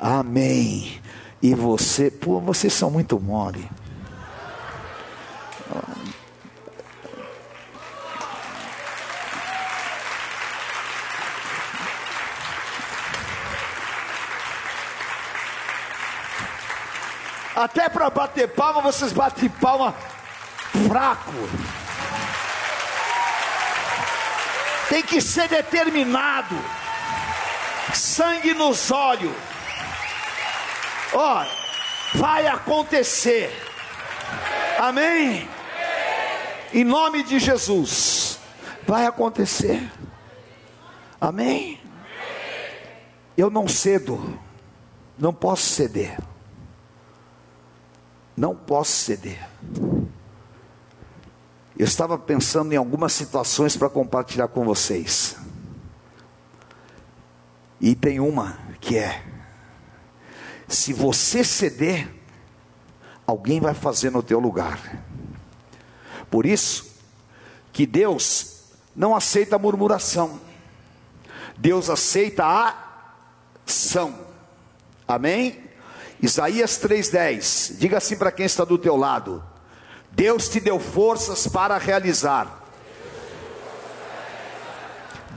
Amém. 0.00 1.00
E 1.40 1.54
você, 1.54 2.10
pô, 2.10 2.40
vocês 2.40 2.72
são 2.72 2.90
muito 2.90 3.20
mole. 3.20 3.68
Até 17.54 17.88
para 17.88 18.10
bater 18.10 18.48
palma, 18.48 18.80
vocês 18.80 19.12
batem 19.12 19.48
palma 19.48 19.94
fraco. 20.88 21.32
Tem 24.88 25.02
que 25.02 25.20
ser 25.20 25.48
determinado 25.48 26.56
sangue 27.94 28.54
nos 28.54 28.90
olhos. 28.90 29.34
Ó, 31.12 31.44
vai 32.14 32.46
acontecer. 32.46 33.50
Amém? 34.78 35.48
Em 36.72 36.84
nome 36.84 37.22
de 37.22 37.38
Jesus, 37.38 38.38
vai 38.86 39.06
acontecer. 39.06 39.90
Amém? 41.20 41.80
Eu 43.36 43.48
não 43.48 43.66
cedo, 43.68 44.38
não 45.18 45.32
posso 45.32 45.62
ceder. 45.62 46.18
Não 48.36 48.54
posso 48.56 48.90
ceder. 48.90 49.48
Eu 51.78 51.84
estava 51.84 52.18
pensando 52.18 52.72
em 52.72 52.76
algumas 52.76 53.12
situações 53.12 53.76
para 53.76 53.88
compartilhar 53.88 54.48
com 54.48 54.64
vocês. 54.64 55.36
E 57.80 57.94
tem 57.94 58.20
uma 58.20 58.58
que 58.80 58.96
é: 58.96 59.22
se 60.68 60.92
você 60.92 61.44
ceder, 61.44 62.08
alguém 63.26 63.60
vai 63.60 63.74
fazer 63.74 64.10
no 64.10 64.22
teu 64.22 64.38
lugar. 64.38 65.04
Por 66.30 66.46
isso 66.46 66.94
que 67.72 67.86
Deus 67.86 68.62
não 68.94 69.14
aceita 69.14 69.58
murmuração. 69.58 70.40
Deus 71.56 71.88
aceita 71.90 72.44
a 72.44 72.74
ação. 73.66 74.18
Amém? 75.06 75.62
Isaías 76.20 76.78
3:10. 76.78 77.76
Diga 77.78 77.98
assim 77.98 78.16
para 78.16 78.32
quem 78.32 78.46
está 78.46 78.64
do 78.64 78.78
teu 78.78 78.96
lado: 78.96 79.44
Deus 80.10 80.48
te 80.48 80.60
deu 80.60 80.80
forças 80.80 81.46
para 81.46 81.76
realizar 81.78 82.63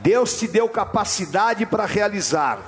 Deus 0.08 0.40
te 0.40 0.48
deu 0.48 0.70
capacidade 0.70 1.66
para 1.66 1.86
realizar. 1.86 2.62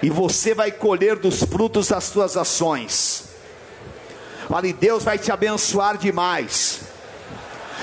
E 0.00 0.08
você 0.08 0.54
vai 0.54 0.70
colher 0.70 1.16
dos 1.16 1.42
frutos 1.42 1.88
das 1.88 2.04
suas 2.04 2.36
ações. 2.36 3.30
Fale, 4.48 4.72
Deus 4.72 5.02
vai 5.02 5.18
te 5.18 5.32
abençoar 5.32 5.98
demais. 5.98 6.82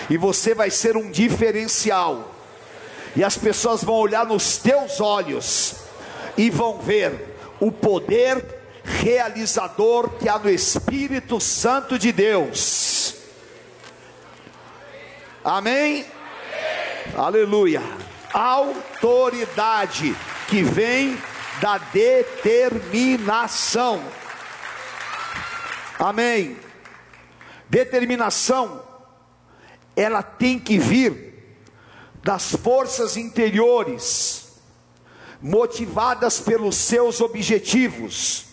E 0.10 0.16
você 0.16 0.56
vai 0.56 0.70
ser 0.70 0.96
um 0.96 1.12
diferencial. 1.12 2.34
E 3.18 3.22
as 3.22 3.36
pessoas 3.36 3.84
vão 3.84 3.96
olhar 3.96 4.26
nos 4.26 4.56
teus 4.56 5.02
olhos 5.02 5.76
e 6.38 6.50
vão 6.50 6.80
ver 6.80 7.36
o 7.60 7.70
poder 7.70 8.46
realizador 8.86 10.10
que 10.12 10.30
há 10.30 10.40
no 10.40 10.50
Espírito 10.50 11.38
Santo 11.42 12.00
de 12.00 12.14
Deus. 12.14 13.16
Amém? 15.44 16.13
Aleluia, 17.16 17.82
autoridade 18.34 20.16
que 20.48 20.64
vem 20.64 21.18
da 21.62 21.78
determinação. 21.78 24.04
Amém. 26.00 26.58
Determinação, 27.70 28.82
ela 29.96 30.22
tem 30.22 30.60
que 30.60 30.78
vir 30.78 31.34
das 32.24 32.52
forças 32.52 33.18
interiores, 33.18 34.60
motivadas 35.42 36.40
pelos 36.40 36.76
seus 36.76 37.20
objetivos. 37.22 38.46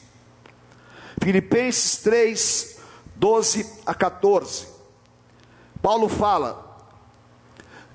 Filipenses 1.23 1.99
3, 1.99 2.79
12 3.17 3.67
a 3.87 3.95
14. 3.95 4.67
Paulo 5.83 6.09
fala: 6.09 6.70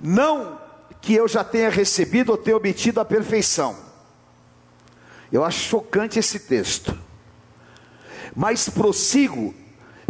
não 0.00 0.58
que 1.00 1.14
eu 1.14 1.28
já 1.28 1.44
tenha 1.44 1.70
recebido 1.70 2.30
ou 2.30 2.38
tenha 2.38 2.56
obtido 2.56 3.00
a 3.00 3.04
perfeição. 3.04 3.76
Eu 5.30 5.44
acho 5.44 5.60
chocante 5.60 6.18
esse 6.18 6.40
texto. 6.40 6.96
Mas 8.34 8.68
prossigo 8.68 9.54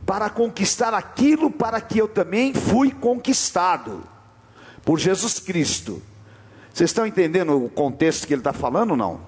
para 0.05 0.31
conquistar 0.31 0.94
aquilo 0.94 1.51
para 1.51 1.81
que 1.81 1.99
eu 1.99 2.09
também 2.09 2.55
fui 2.55 2.90
conquistado 2.90 4.03
por 4.85 4.99
Jesus 4.99 5.38
Cristo. 5.38 6.03
Vocês 6.72 6.90
estão 6.90 7.07
entendendo 7.07 7.64
o 7.64 7.68
contexto 7.68 8.27
que 8.27 8.35
ele 8.35 8.40
está 8.40 8.53
falando 8.53 8.92
ou 8.92 8.96
não? 8.96 9.20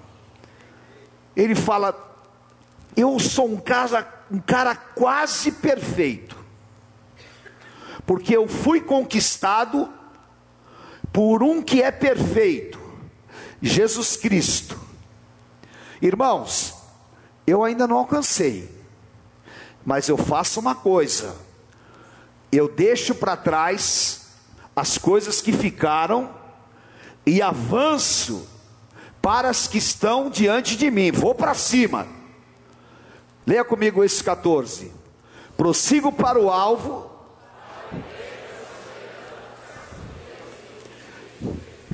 Ele 1.35 1.55
fala: 1.55 1.97
Eu 2.97 3.19
sou 3.19 3.51
um 3.51 3.57
cara, 3.57 4.25
um 4.31 4.39
cara 4.39 4.75
quase 4.75 5.53
perfeito, 5.53 6.37
porque 8.07 8.37
eu 8.37 8.47
fui 8.47 8.81
conquistado 8.81 9.98
por 11.19 11.43
um 11.43 11.61
que 11.61 11.83
é 11.83 11.91
perfeito, 11.91 12.79
Jesus 13.61 14.15
Cristo. 14.15 14.79
Irmãos, 16.01 16.73
eu 17.45 17.65
ainda 17.65 17.89
não 17.89 17.97
alcancei, 17.97 18.71
mas 19.85 20.09
eu 20.09 20.17
faço 20.17 20.61
uma 20.61 20.77
coisa: 20.77 21.35
eu 22.53 22.69
deixo 22.69 23.17
para 23.17 23.37
trás 23.37 24.29
as 24.77 24.97
coisas 24.97 25.41
que 25.41 25.53
ficaram 25.53 26.33
e 27.27 27.43
avanço 27.43 28.49
para 29.21 29.51
as 29.51 29.67
que 29.67 29.79
estão 29.79 30.31
diante 30.31 30.77
de 30.77 30.89
mim, 30.89 31.11
vou 31.11 31.35
para 31.35 31.53
cima. 31.53 32.07
Leia 33.45 33.65
comigo 33.65 34.05
esse 34.05 34.23
14. 34.23 34.93
Prossigo 35.57 36.13
para 36.13 36.39
o 36.39 36.49
alvo 36.49 37.08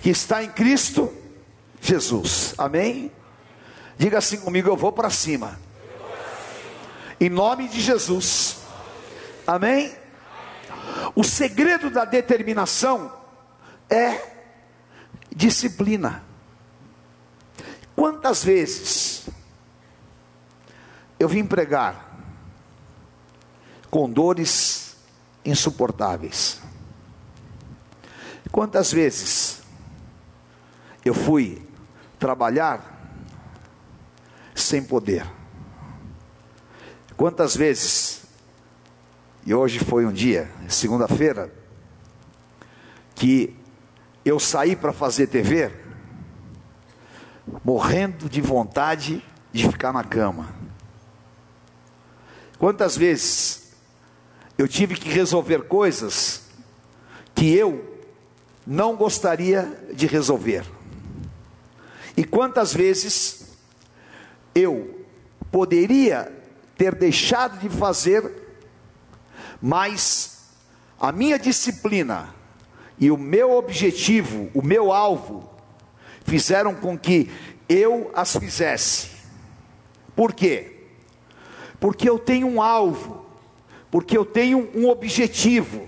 que 0.05 0.11
está 0.11 0.45
em 0.45 0.51
Cristo 0.51 1.11
Jesus. 1.81 2.53
Amém? 2.59 3.11
Diga 3.97 4.19
assim 4.19 4.38
comigo: 4.38 4.69
eu 4.69 4.77
vou 4.77 4.93
para 4.93 5.09
cima. 5.09 5.59
Em 7.19 7.31
nome 7.31 7.69
de 7.69 7.81
Jesus. 7.81 8.59
Amém? 9.47 9.97
O 11.14 11.25
segredo 11.25 11.88
da 11.88 12.05
determinação 12.05 13.11
é 13.88 14.21
disciplina. 15.35 16.23
Quantas 17.97 18.45
vezes 18.45 19.27
eu 21.19 21.31
vim 21.31 21.47
pregar 21.47 22.14
com 23.88 24.11
dores 24.11 24.97
insuportáveis? 25.47 26.61
Quantas 28.53 28.93
vezes 28.93 29.63
eu 31.05 31.12
fui 31.12 31.62
trabalhar 32.19 32.93
sem 34.55 34.83
poder. 34.83 35.27
Quantas 37.17 37.57
vezes, 37.57 38.23
e 39.45 39.55
hoje 39.55 39.79
foi 39.79 40.07
um 40.07 40.12
dia, 40.12 40.51
segunda-feira, 40.69 41.53
que 43.14 43.57
eu 44.25 44.40
saí 44.40 44.75
para 44.75 44.93
fazer 44.93 45.27
TV, 45.27 45.71
morrendo 47.62 48.29
de 48.29 48.40
vontade 48.40 49.23
de 49.53 49.69
ficar 49.69 49.93
na 49.93 50.03
cama. 50.03 50.49
Quantas 52.59 52.97
vezes 52.97 53.75
eu 54.57 54.67
tive 54.67 54.95
que 54.95 55.09
resolver 55.09 55.64
coisas 55.64 56.45
que 57.35 57.55
eu 57.55 58.03
não 58.67 58.97
gostaria 58.97 59.87
de 59.93 60.07
resolver. 60.07 60.64
E 62.16 62.24
quantas 62.24 62.72
vezes 62.72 63.57
eu 64.55 65.05
poderia 65.50 66.33
ter 66.77 66.94
deixado 66.94 67.59
de 67.59 67.68
fazer, 67.68 68.31
mas 69.61 70.50
a 70.98 71.11
minha 71.11 71.38
disciplina 71.38 72.35
e 72.98 73.11
o 73.11 73.18
meu 73.18 73.53
objetivo, 73.53 74.50
o 74.55 74.62
meu 74.62 74.92
alvo, 74.92 75.50
fizeram 76.24 76.74
com 76.74 76.96
que 76.96 77.31
eu 77.68 78.11
as 78.14 78.37
fizesse. 78.37 79.11
Por 80.14 80.33
quê? 80.33 80.87
Porque 81.81 82.09
eu 82.09 82.18
tenho 82.18 82.46
um 82.46 82.62
alvo, 82.62 83.27
porque 83.90 84.16
eu 84.16 84.24
tenho 84.24 84.70
um 84.74 84.88
objetivo, 84.88 85.87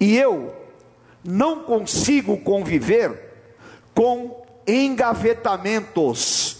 e 0.00 0.16
eu 0.16 0.54
não 1.22 1.62
consigo 1.62 2.36
conviver 2.38 3.30
com 3.94 4.41
engavetamentos. 4.66 6.58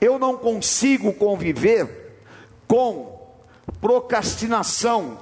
Eu 0.00 0.18
não 0.18 0.36
consigo 0.36 1.12
conviver 1.12 2.18
com 2.66 3.14
procrastinação. 3.80 5.18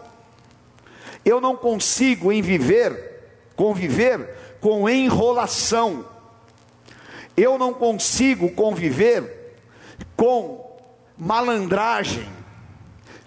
Eu 1.25 1.41
não 1.41 1.57
consigo 1.57 2.31
viver, 2.43 3.31
conviver 3.55 4.57
com 4.61 4.89
enrolação. 4.89 6.05
Eu 7.37 7.59
não 7.59 7.73
consigo 7.73 8.51
conviver 8.51 9.57
com 10.17 10.77
malandragem, 11.17 12.29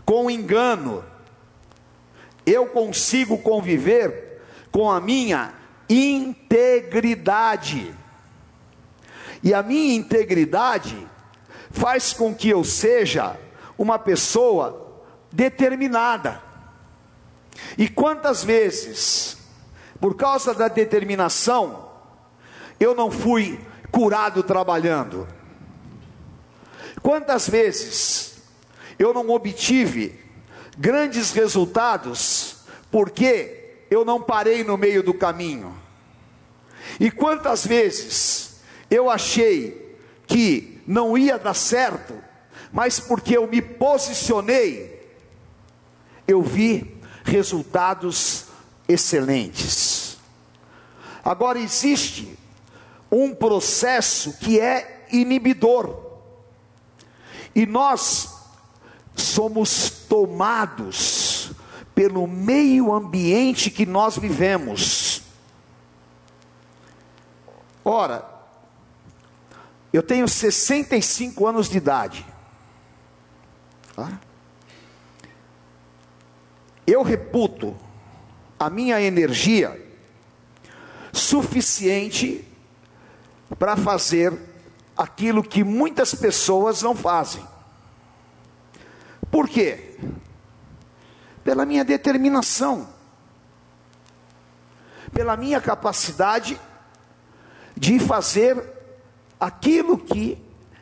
com 0.05 0.29
engano. 0.29 1.03
Eu 2.45 2.67
consigo 2.67 3.37
conviver 3.37 4.41
com 4.71 4.91
a 4.91 4.99
minha 4.99 5.53
integridade. 5.89 7.95
E 9.45 9.53
a 9.53 9.61
minha 9.61 9.93
integridade 9.93 11.07
faz 11.69 12.13
com 12.13 12.33
que 12.33 12.49
eu 12.49 12.63
seja 12.63 13.37
uma 13.77 13.99
pessoa 13.99 15.03
determinada. 15.31 16.41
E 17.77 17.87
quantas 17.87 18.43
vezes, 18.43 19.37
por 20.01 20.15
causa 20.15 20.51
da 20.51 20.67
determinação, 20.67 21.91
eu 22.79 22.95
não 22.95 23.11
fui 23.11 23.63
curado 23.91 24.41
trabalhando? 24.41 25.27
Quantas 27.03 27.47
vezes 27.47 28.41
eu 28.97 29.13
não 29.13 29.29
obtive 29.29 30.19
grandes 30.75 31.31
resultados 31.31 32.63
porque 32.89 33.83
eu 33.91 34.03
não 34.03 34.19
parei 34.19 34.63
no 34.63 34.75
meio 34.75 35.03
do 35.03 35.13
caminho? 35.13 35.71
E 36.99 37.11
quantas 37.11 37.63
vezes 37.63 38.44
eu 38.89 39.09
achei 39.09 39.97
que 40.27 40.81
não 40.85 41.17
ia 41.17 41.37
dar 41.37 41.53
certo, 41.53 42.13
mas 42.71 42.99
porque 42.99 43.37
eu 43.37 43.47
me 43.47 43.61
posicionei, 43.61 45.09
eu 46.27 46.41
vi 46.41 46.99
resultados 47.23 48.45
excelentes. 48.87 50.17
Agora 51.23 51.59
existe 51.59 52.37
um 53.11 53.33
processo 53.33 54.37
que 54.37 54.59
é 54.59 55.05
inibidor, 55.11 56.03
e 57.55 57.65
nós 57.65 58.29
somos 59.15 59.89
tomados 60.09 61.51
pelo 61.95 62.27
meio 62.27 62.93
ambiente 62.93 63.71
que 63.71 63.85
nós 63.85 64.17
vivemos. 64.17 65.21
Ora, 67.83 68.34
eu 69.95 70.03
tenho 70.03 70.27
65 70.27 71.47
anos 71.47 71.69
de 71.69 71.77
idade. 71.77 72.25
Eu 76.85 77.01
reputo 77.01 77.73
a 78.59 78.69
minha 78.69 78.99
energia 79.01 79.81
suficiente 81.13 82.45
para 83.57 83.77
fazer 83.77 84.37
aquilo 84.97 85.41
que 85.41 85.63
muitas 85.63 86.13
pessoas 86.13 86.81
não 86.81 86.93
fazem. 86.93 87.47
Por 89.31 89.47
quê? 89.47 89.97
Pela 91.41 91.65
minha 91.65 91.85
determinação, 91.85 92.89
pela 95.13 95.37
minha 95.37 95.61
capacidade 95.61 96.59
de 97.77 97.97
fazer 97.97 98.75
aquilo 99.39 99.97
que 99.97 100.37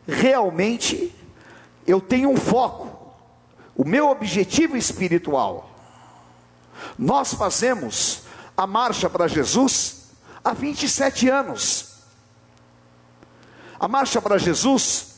realmente 0.07 1.13
eu 1.85 1.99
tenho 1.99 2.29
um 2.29 2.37
foco, 2.37 3.13
o 3.75 3.85
meu 3.85 4.09
objetivo 4.09 4.77
espiritual. 4.77 5.69
Nós 6.97 7.33
fazemos 7.33 8.23
a 8.55 8.67
marcha 8.67 9.09
para 9.09 9.27
Jesus 9.27 10.11
há 10.43 10.53
27 10.53 11.29
anos. 11.29 11.93
A 13.79 13.87
marcha 13.87 14.21
para 14.21 14.37
Jesus 14.37 15.15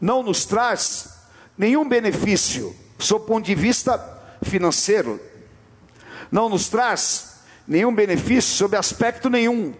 não 0.00 0.22
nos 0.22 0.44
traz 0.44 1.20
nenhum 1.56 1.88
benefício, 1.88 2.74
sob 2.98 3.24
o 3.24 3.26
ponto 3.26 3.46
de 3.46 3.54
vista 3.54 4.18
financeiro, 4.42 5.20
não 6.30 6.48
nos 6.48 6.68
traz 6.68 7.40
nenhum 7.68 7.94
benefício 7.94 8.56
sob 8.56 8.76
aspecto 8.76 9.28
nenhum. 9.28 9.74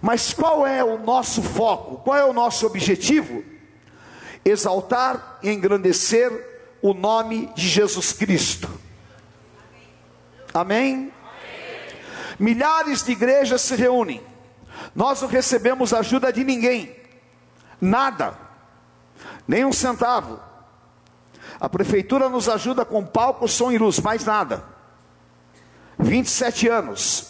Mas 0.00 0.32
qual 0.32 0.66
é 0.66 0.82
o 0.82 0.98
nosso 0.98 1.42
foco? 1.42 1.98
Qual 1.98 2.16
é 2.16 2.24
o 2.24 2.32
nosso 2.32 2.66
objetivo? 2.66 3.44
Exaltar 4.44 5.38
e 5.42 5.50
engrandecer 5.50 6.30
o 6.80 6.94
nome 6.94 7.52
de 7.54 7.68
Jesus 7.68 8.12
Cristo. 8.12 8.70
Amém? 10.54 11.12
Milhares 12.38 13.04
de 13.04 13.12
igrejas 13.12 13.60
se 13.60 13.76
reúnem. 13.76 14.22
Nós 14.94 15.20
não 15.20 15.28
recebemos 15.28 15.92
ajuda 15.92 16.32
de 16.32 16.42
ninguém. 16.42 16.96
Nada. 17.78 18.36
Nem 19.46 19.64
um 19.64 19.72
centavo. 19.72 20.40
A 21.60 21.68
prefeitura 21.68 22.30
nos 22.30 22.48
ajuda 22.48 22.84
com 22.86 23.04
palco, 23.04 23.46
som 23.46 23.70
e 23.70 23.76
luz, 23.76 24.00
mais 24.00 24.24
nada. 24.24 24.64
27 25.98 26.68
anos. 26.68 27.29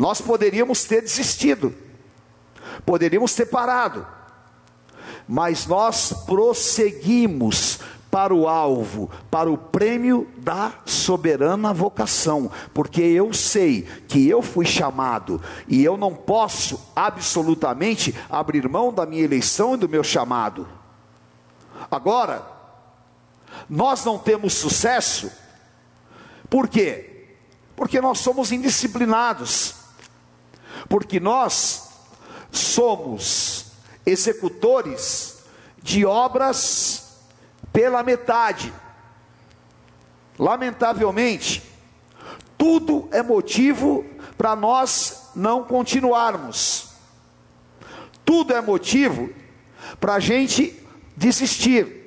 Nós 0.00 0.18
poderíamos 0.18 0.84
ter 0.84 1.02
desistido. 1.02 1.74
Poderíamos 2.86 3.34
ter 3.34 3.44
parado. 3.44 4.06
Mas 5.28 5.66
nós 5.66 6.24
prosseguimos 6.24 7.80
para 8.10 8.34
o 8.34 8.48
alvo, 8.48 9.10
para 9.30 9.50
o 9.50 9.58
prêmio 9.58 10.26
da 10.38 10.72
soberana 10.86 11.74
vocação, 11.74 12.50
porque 12.72 13.02
eu 13.02 13.34
sei 13.34 13.82
que 14.08 14.26
eu 14.26 14.40
fui 14.40 14.64
chamado 14.64 15.40
e 15.68 15.84
eu 15.84 15.98
não 15.98 16.14
posso 16.14 16.80
absolutamente 16.96 18.16
abrir 18.30 18.66
mão 18.70 18.92
da 18.92 19.04
minha 19.04 19.22
eleição 19.22 19.74
e 19.74 19.76
do 19.76 19.88
meu 19.88 20.02
chamado. 20.02 20.66
Agora, 21.90 22.42
nós 23.68 24.02
não 24.04 24.18
temos 24.18 24.54
sucesso, 24.54 25.30
por 26.48 26.68
quê? 26.68 27.28
Porque 27.76 28.00
nós 28.00 28.18
somos 28.18 28.50
indisciplinados, 28.50 29.79
porque 30.88 31.20
nós 31.20 31.90
somos 32.50 33.66
executores 34.04 35.42
de 35.82 36.04
obras 36.04 37.18
pela 37.72 38.02
metade. 38.02 38.72
Lamentavelmente, 40.38 41.62
tudo 42.56 43.08
é 43.10 43.22
motivo 43.22 44.04
para 44.36 44.56
nós 44.56 45.30
não 45.34 45.64
continuarmos. 45.64 46.90
Tudo 48.24 48.52
é 48.54 48.60
motivo 48.60 49.30
para 49.98 50.14
a 50.14 50.20
gente 50.20 50.86
desistir. 51.16 52.00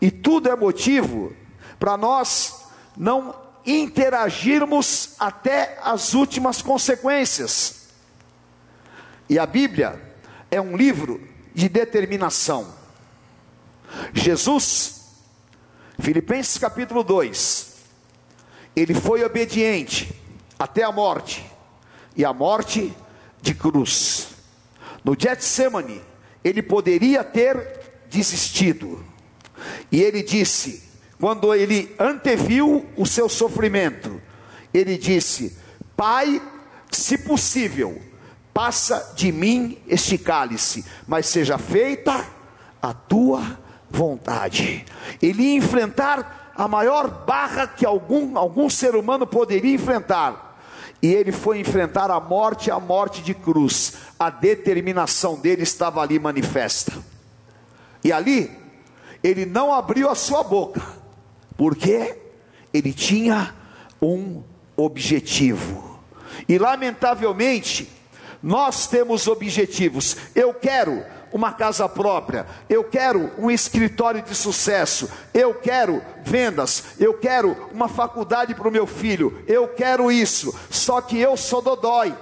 E 0.00 0.10
tudo 0.10 0.48
é 0.48 0.56
motivo 0.56 1.32
para 1.78 1.96
nós 1.96 2.66
não 2.96 3.34
interagirmos 3.70 5.14
até 5.18 5.78
as 5.82 6.14
últimas 6.14 6.62
consequências. 6.62 7.88
E 9.28 9.38
a 9.38 9.46
Bíblia 9.46 10.00
é 10.50 10.60
um 10.60 10.76
livro 10.76 11.26
de 11.54 11.68
determinação. 11.68 12.74
Jesus, 14.12 15.02
Filipenses 16.00 16.58
capítulo 16.58 17.04
2, 17.04 17.74
ele 18.74 18.94
foi 18.94 19.24
obediente 19.24 20.14
até 20.58 20.82
a 20.82 20.92
morte, 20.92 21.44
e 22.16 22.24
a 22.24 22.32
morte 22.32 22.94
de 23.40 23.54
cruz. 23.54 24.28
No 25.04 25.16
Getsemane, 25.18 26.02
ele 26.42 26.62
poderia 26.62 27.22
ter 27.24 28.02
desistido, 28.08 29.04
e 29.90 30.00
ele 30.00 30.22
disse, 30.22 30.89
quando 31.20 31.54
ele 31.54 31.94
anteviu 31.98 32.86
o 32.96 33.04
seu 33.04 33.28
sofrimento, 33.28 34.20
ele 34.72 34.96
disse: 34.96 35.56
Pai, 35.94 36.40
se 36.90 37.18
possível, 37.18 38.00
passa 38.54 39.12
de 39.14 39.30
mim 39.30 39.78
este 39.86 40.16
cálice, 40.16 40.84
mas 41.06 41.26
seja 41.26 41.58
feita 41.58 42.26
a 42.80 42.94
tua 42.94 43.58
vontade. 43.90 44.84
Ele 45.20 45.54
enfrentar 45.54 46.52
a 46.56 46.66
maior 46.66 47.24
barra 47.26 47.66
que 47.66 47.84
algum, 47.84 48.38
algum 48.38 48.70
ser 48.70 48.94
humano 48.94 49.26
poderia 49.26 49.74
enfrentar. 49.74 50.58
E 51.02 51.12
ele 51.12 51.32
foi 51.32 51.60
enfrentar 51.60 52.10
a 52.10 52.20
morte, 52.20 52.70
a 52.70 52.78
morte 52.78 53.22
de 53.22 53.34
cruz. 53.34 53.94
A 54.18 54.28
determinação 54.28 55.38
dele 55.38 55.62
estava 55.62 56.00
ali 56.00 56.18
manifesta. 56.18 56.92
E 58.04 58.12
ali, 58.12 58.50
ele 59.22 59.46
não 59.46 59.72
abriu 59.72 60.08
a 60.10 60.14
sua 60.14 60.42
boca, 60.42 60.99
porque 61.60 62.16
ele 62.72 62.90
tinha 62.90 63.54
um 64.00 64.42
objetivo. 64.74 66.00
E 66.48 66.56
lamentavelmente, 66.56 67.86
nós 68.42 68.86
temos 68.86 69.28
objetivos. 69.28 70.16
Eu 70.34 70.54
quero 70.54 71.04
uma 71.30 71.52
casa 71.52 71.86
própria, 71.86 72.46
eu 72.66 72.82
quero 72.82 73.30
um 73.36 73.50
escritório 73.50 74.22
de 74.22 74.34
sucesso, 74.34 75.10
eu 75.34 75.52
quero 75.52 76.02
vendas, 76.24 76.98
eu 76.98 77.12
quero 77.12 77.68
uma 77.70 77.88
faculdade 77.88 78.54
para 78.54 78.66
o 78.66 78.72
meu 78.72 78.86
filho, 78.86 79.44
eu 79.46 79.68
quero 79.68 80.10
isso, 80.10 80.58
só 80.70 81.02
que 81.02 81.18
eu 81.18 81.36
sou 81.36 81.60
dodói, 81.60 82.16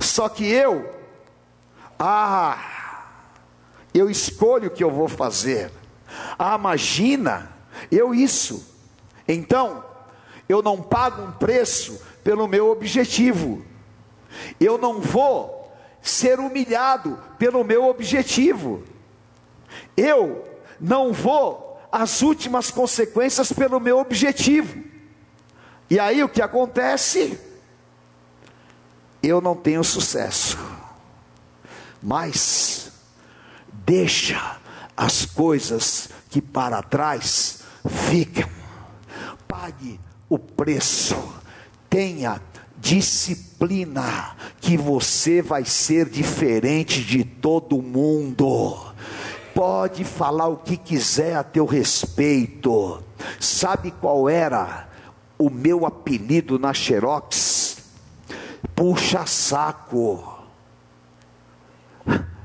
só 0.00 0.28
que 0.28 0.44
eu, 0.44 0.92
ah, 2.00 2.58
eu 3.94 4.10
escolho 4.10 4.66
o 4.66 4.72
que 4.72 4.82
eu 4.82 4.90
vou 4.90 5.06
fazer, 5.06 5.70
ah, 6.38 6.56
imagina, 6.58 7.50
eu 7.90 8.14
isso, 8.14 8.66
então, 9.26 9.84
eu 10.48 10.62
não 10.62 10.80
pago 10.80 11.22
um 11.22 11.32
preço 11.32 12.00
pelo 12.22 12.46
meu 12.46 12.70
objetivo, 12.70 13.64
eu 14.60 14.78
não 14.78 15.00
vou 15.00 15.64
ser 16.04 16.38
humilhado 16.38 17.18
pelo 17.38 17.64
meu 17.64 17.86
objetivo. 17.86 18.84
Eu 19.96 20.46
não 20.78 21.12
vou 21.12 21.80
às 21.90 22.20
últimas 22.20 22.70
consequências 22.70 23.50
pelo 23.50 23.80
meu 23.80 23.98
objetivo. 23.98 24.84
E 25.88 25.98
aí 25.98 26.22
o 26.22 26.28
que 26.28 26.42
acontece? 26.42 27.40
Eu 29.22 29.40
não 29.40 29.56
tenho 29.56 29.82
sucesso. 29.82 30.58
Mas 32.02 32.92
deixa 33.72 34.58
as 34.96 35.26
coisas 35.26 36.08
que 36.30 36.40
para 36.40 36.82
trás 36.82 37.60
ficam. 37.88 38.48
Pague 39.46 40.00
o 40.28 40.38
preço. 40.38 41.16
Tenha 41.88 42.40
disciplina, 42.76 44.36
que 44.60 44.76
você 44.76 45.40
vai 45.40 45.64
ser 45.64 46.08
diferente 46.08 47.02
de 47.02 47.24
todo 47.24 47.80
mundo. 47.80 48.76
Pode 49.54 50.04
falar 50.04 50.48
o 50.48 50.56
que 50.56 50.76
quiser 50.76 51.36
a 51.36 51.44
teu 51.44 51.64
respeito. 51.64 53.02
Sabe 53.40 53.90
qual 53.92 54.28
era 54.28 54.88
o 55.38 55.48
meu 55.48 55.86
apelido 55.86 56.58
na 56.58 56.74
Xerox? 56.74 57.78
Puxa 58.74 59.24
saco. 59.24 60.34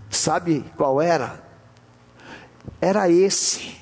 Sabe 0.10 0.64
qual 0.78 1.02
era? 1.02 1.49
Era 2.82 3.10
esse. 3.10 3.76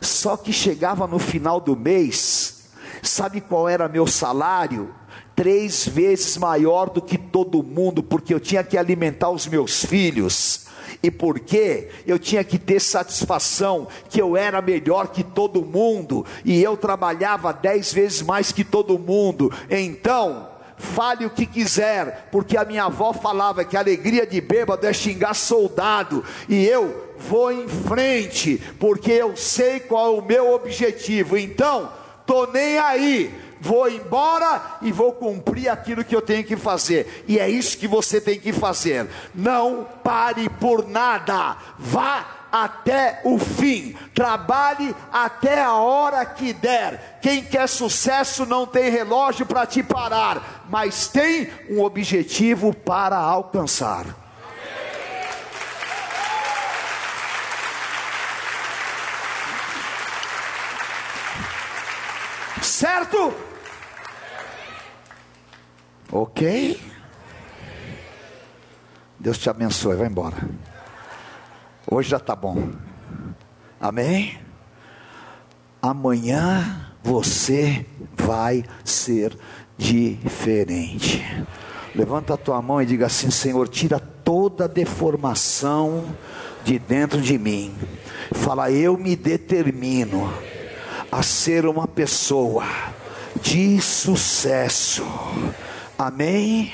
Só 0.00 0.36
que 0.36 0.52
chegava 0.52 1.06
no 1.06 1.18
final 1.18 1.60
do 1.60 1.76
mês, 1.76 2.70
sabe 3.02 3.40
qual 3.40 3.68
era 3.68 3.88
meu 3.88 4.06
salário? 4.06 4.94
três 5.40 5.88
vezes 5.88 6.36
maior 6.36 6.90
do 6.90 7.00
que 7.00 7.16
todo 7.16 7.62
mundo, 7.62 8.02
porque 8.02 8.34
eu 8.34 8.38
tinha 8.38 8.62
que 8.62 8.76
alimentar 8.76 9.30
os 9.30 9.46
meus 9.46 9.82
filhos. 9.86 10.66
E 11.02 11.10
porque 11.10 11.88
eu 12.06 12.18
tinha 12.18 12.44
que 12.44 12.58
ter 12.58 12.78
satisfação 12.78 13.88
que 14.10 14.20
eu 14.20 14.36
era 14.36 14.60
melhor 14.60 15.08
que 15.08 15.24
todo 15.24 15.64
mundo 15.64 16.26
e 16.44 16.62
eu 16.62 16.76
trabalhava 16.76 17.54
dez 17.54 17.90
vezes 17.90 18.20
mais 18.20 18.52
que 18.52 18.62
todo 18.62 18.98
mundo. 18.98 19.50
Então, 19.70 20.46
fale 20.76 21.24
o 21.24 21.30
que 21.30 21.46
quiser, 21.46 22.28
porque 22.30 22.58
a 22.58 22.64
minha 22.66 22.84
avó 22.84 23.14
falava 23.14 23.64
que 23.64 23.78
a 23.78 23.80
alegria 23.80 24.26
de 24.26 24.42
bêbado 24.42 24.86
é 24.86 24.92
xingar 24.92 25.32
soldado, 25.32 26.22
e 26.50 26.66
eu 26.66 27.09
vou 27.20 27.52
em 27.52 27.68
frente, 27.68 28.60
porque 28.78 29.12
eu 29.12 29.36
sei 29.36 29.80
qual 29.80 30.16
é 30.16 30.18
o 30.18 30.24
meu 30.24 30.52
objetivo. 30.52 31.36
Então, 31.36 31.92
tô 32.26 32.46
nem 32.46 32.78
aí 32.78 33.32
vou 33.60 33.88
embora 33.88 34.78
e 34.80 34.90
vou 34.90 35.12
cumprir 35.12 35.68
aquilo 35.68 36.04
que 36.04 36.16
eu 36.16 36.22
tenho 36.22 36.42
que 36.42 36.56
fazer. 36.56 37.24
E 37.28 37.38
é 37.38 37.48
isso 37.48 37.76
que 37.76 37.86
você 37.86 38.20
tem 38.20 38.40
que 38.40 38.52
fazer. 38.52 39.06
Não 39.34 39.86
pare 40.02 40.48
por 40.48 40.88
nada. 40.88 41.56
Vá 41.78 42.40
até 42.50 43.20
o 43.24 43.38
fim. 43.38 43.94
Trabalhe 44.14 44.94
até 45.12 45.62
a 45.62 45.74
hora 45.74 46.24
que 46.24 46.52
der. 46.52 47.18
Quem 47.20 47.44
quer 47.44 47.68
sucesso 47.68 48.46
não 48.46 48.66
tem 48.66 48.90
relógio 48.90 49.46
para 49.46 49.66
te 49.66 49.82
parar, 49.82 50.64
mas 50.68 51.06
tem 51.06 51.48
um 51.68 51.82
objetivo 51.82 52.74
para 52.74 53.16
alcançar. 53.18 54.19
Certo? 62.80 63.34
Ok? 66.10 66.80
Deus 69.18 69.36
te 69.36 69.50
abençoe, 69.50 69.96
vai 69.96 70.06
embora. 70.06 70.48
Hoje 71.90 72.08
já 72.08 72.16
está 72.16 72.34
bom. 72.34 72.72
Amém? 73.78 74.40
Amanhã 75.82 76.90
você 77.02 77.84
vai 78.16 78.64
ser 78.82 79.38
diferente. 79.76 81.22
Levanta 81.94 82.32
a 82.32 82.38
tua 82.38 82.62
mão 82.62 82.80
e 82.80 82.86
diga 82.86 83.04
assim: 83.04 83.30
Senhor, 83.30 83.68
tira 83.68 84.00
toda 84.00 84.66
deformação 84.66 86.02
de 86.64 86.78
dentro 86.78 87.20
de 87.20 87.38
mim. 87.38 87.74
Fala, 88.32 88.70
eu 88.70 88.96
me 88.96 89.16
determino 89.16 90.32
a 91.10 91.22
ser 91.22 91.66
uma 91.66 91.88
pessoa 91.88 92.64
de 93.42 93.80
sucesso. 93.80 95.04
Amém? 95.98 96.72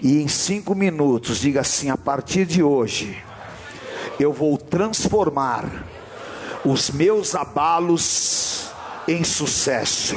E 0.00 0.20
em 0.20 0.28
cinco 0.28 0.74
minutos, 0.74 1.38
diga 1.38 1.60
assim: 1.60 1.90
a 1.90 1.96
partir 1.96 2.46
de 2.46 2.62
hoje, 2.62 3.22
eu 4.18 4.32
vou 4.32 4.58
transformar 4.58 5.86
os 6.64 6.90
meus 6.90 7.34
abalos 7.34 8.70
em 9.06 9.22
sucesso. 9.22 10.16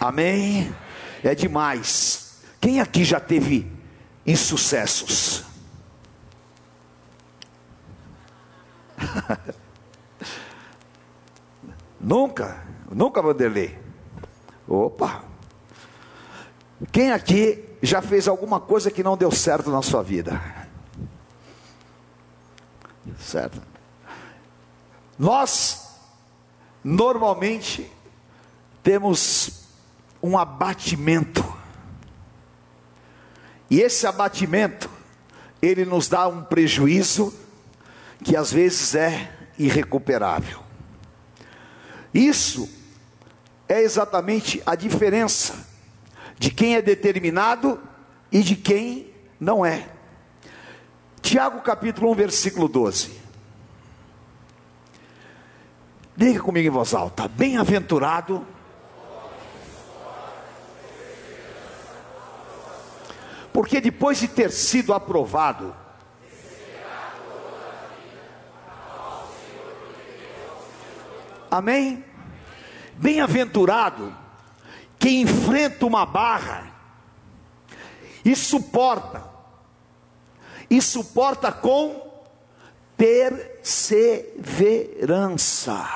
Amém? 0.00 0.74
É 1.22 1.34
demais. 1.34 2.40
Quem 2.60 2.80
aqui 2.80 3.04
já 3.04 3.20
teve 3.20 3.70
insucessos? 4.26 5.44
nunca, 12.00 12.64
nunca, 12.90 13.22
Vanderlei. 13.22 13.78
Opa. 14.66 15.24
Quem 16.90 17.12
aqui 17.12 17.64
já 17.82 18.00
fez 18.00 18.26
alguma 18.26 18.60
coisa 18.60 18.90
que 18.90 19.02
não 19.02 19.16
deu 19.16 19.30
certo 19.30 19.70
na 19.70 19.82
sua 19.82 20.02
vida? 20.02 20.40
Certo? 23.18 23.60
Nós, 25.18 25.90
normalmente, 26.82 27.90
temos 28.82 29.66
um 30.22 30.38
abatimento. 30.38 31.44
E 33.68 33.80
esse 33.80 34.06
abatimento, 34.06 34.88
ele 35.60 35.84
nos 35.84 36.08
dá 36.08 36.26
um 36.26 36.42
prejuízo 36.42 37.34
que 38.24 38.36
às 38.36 38.52
vezes 38.52 38.94
é 38.94 39.30
irrecuperável. 39.58 40.69
Isso 42.12 42.68
é 43.68 43.80
exatamente 43.80 44.62
a 44.66 44.74
diferença 44.74 45.66
de 46.38 46.50
quem 46.50 46.74
é 46.74 46.82
determinado 46.82 47.80
e 48.32 48.42
de 48.42 48.56
quem 48.56 49.12
não 49.38 49.64
é. 49.64 49.88
Tiago 51.22 51.60
capítulo 51.60 52.10
1, 52.10 52.14
versículo 52.14 52.68
12. 52.68 53.20
Diga 56.16 56.40
comigo 56.40 56.66
em 56.66 56.70
voz 56.70 56.92
alta: 56.94 57.28
Bem-aventurado. 57.28 58.46
Porque 63.52 63.80
depois 63.80 64.18
de 64.18 64.28
ter 64.28 64.50
sido 64.50 64.92
aprovado, 64.92 65.74
Amém? 71.50 72.04
Bem-aventurado 72.96 74.16
quem 74.98 75.20
enfrenta 75.22 75.84
uma 75.86 76.06
barra 76.06 76.70
e 78.24 78.34
suporta, 78.36 79.24
e 80.68 80.82
suporta 80.82 81.50
com 81.50 82.08
perseverança, 82.96 85.88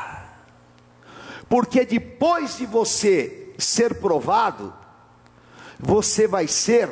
porque 1.48 1.84
depois 1.84 2.56
de 2.56 2.64
você 2.64 3.52
ser 3.58 4.00
provado, 4.00 4.72
você 5.78 6.26
vai 6.26 6.48
ser 6.48 6.90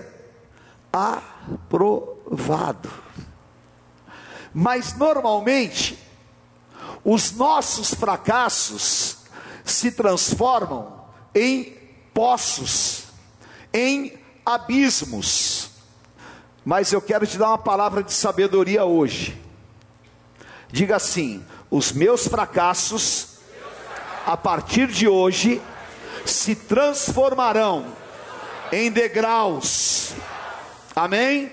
aprovado. 0.92 2.90
Mas 4.52 4.94
normalmente, 4.98 5.98
os 7.04 7.32
nossos 7.32 7.94
fracassos 7.94 9.18
se 9.64 9.92
transformam 9.92 11.04
em 11.34 11.76
poços, 12.14 13.04
em 13.72 14.18
abismos. 14.44 15.70
Mas 16.64 16.92
eu 16.92 17.02
quero 17.02 17.26
te 17.26 17.38
dar 17.38 17.48
uma 17.48 17.58
palavra 17.58 18.02
de 18.02 18.12
sabedoria 18.12 18.84
hoje. 18.84 19.40
Diga 20.68 20.96
assim: 20.96 21.44
os 21.70 21.92
meus 21.92 22.28
fracassos, 22.28 23.38
a 24.24 24.36
partir 24.36 24.86
de 24.86 25.08
hoje, 25.08 25.60
se 26.24 26.54
transformarão 26.54 27.86
em 28.70 28.90
degraus. 28.90 30.12
Amém? 30.94 31.52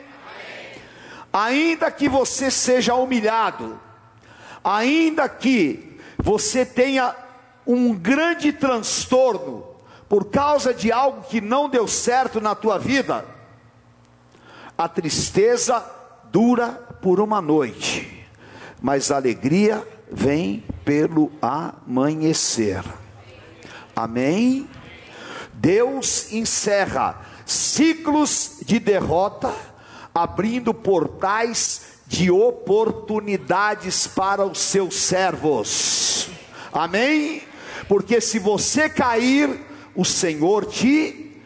Ainda 1.31 1.91
que 1.91 2.07
você 2.09 2.49
seja 2.49 2.95
humilhado, 2.95 3.79
ainda 4.63 5.27
que 5.27 5.97
você 6.17 6.65
tenha 6.65 7.15
um 7.65 7.93
grande 7.93 8.51
transtorno 8.51 9.65
por 10.07 10.25
causa 10.25 10.73
de 10.73 10.91
algo 10.91 11.21
que 11.21 11.39
não 11.39 11.69
deu 11.69 11.87
certo 11.87 12.41
na 12.41 12.55
tua 12.55 12.79
vida, 12.79 13.23
a 14.77 14.87
tristeza 14.87 15.85
dura 16.31 16.69
por 17.01 17.19
uma 17.19 17.41
noite, 17.41 18.25
mas 18.81 19.11
a 19.11 19.17
alegria 19.17 19.87
vem 20.11 20.63
pelo 20.83 21.31
amanhecer. 21.41 22.83
Amém? 23.95 24.67
Deus 25.53 26.31
encerra 26.31 27.21
ciclos 27.45 28.59
de 28.65 28.79
derrota, 28.79 29.53
abrindo 30.15 30.73
portais 30.73 31.98
de 32.09 32.31
oportunidades 32.31 34.07
para 34.07 34.43
os 34.43 34.57
seus 34.57 34.95
servos. 34.95 36.27
Amém? 36.73 37.43
Porque 37.87 38.19
se 38.19 38.39
você 38.39 38.89
cair, 38.89 39.61
o 39.95 40.03
Senhor 40.03 40.65
te 40.65 41.39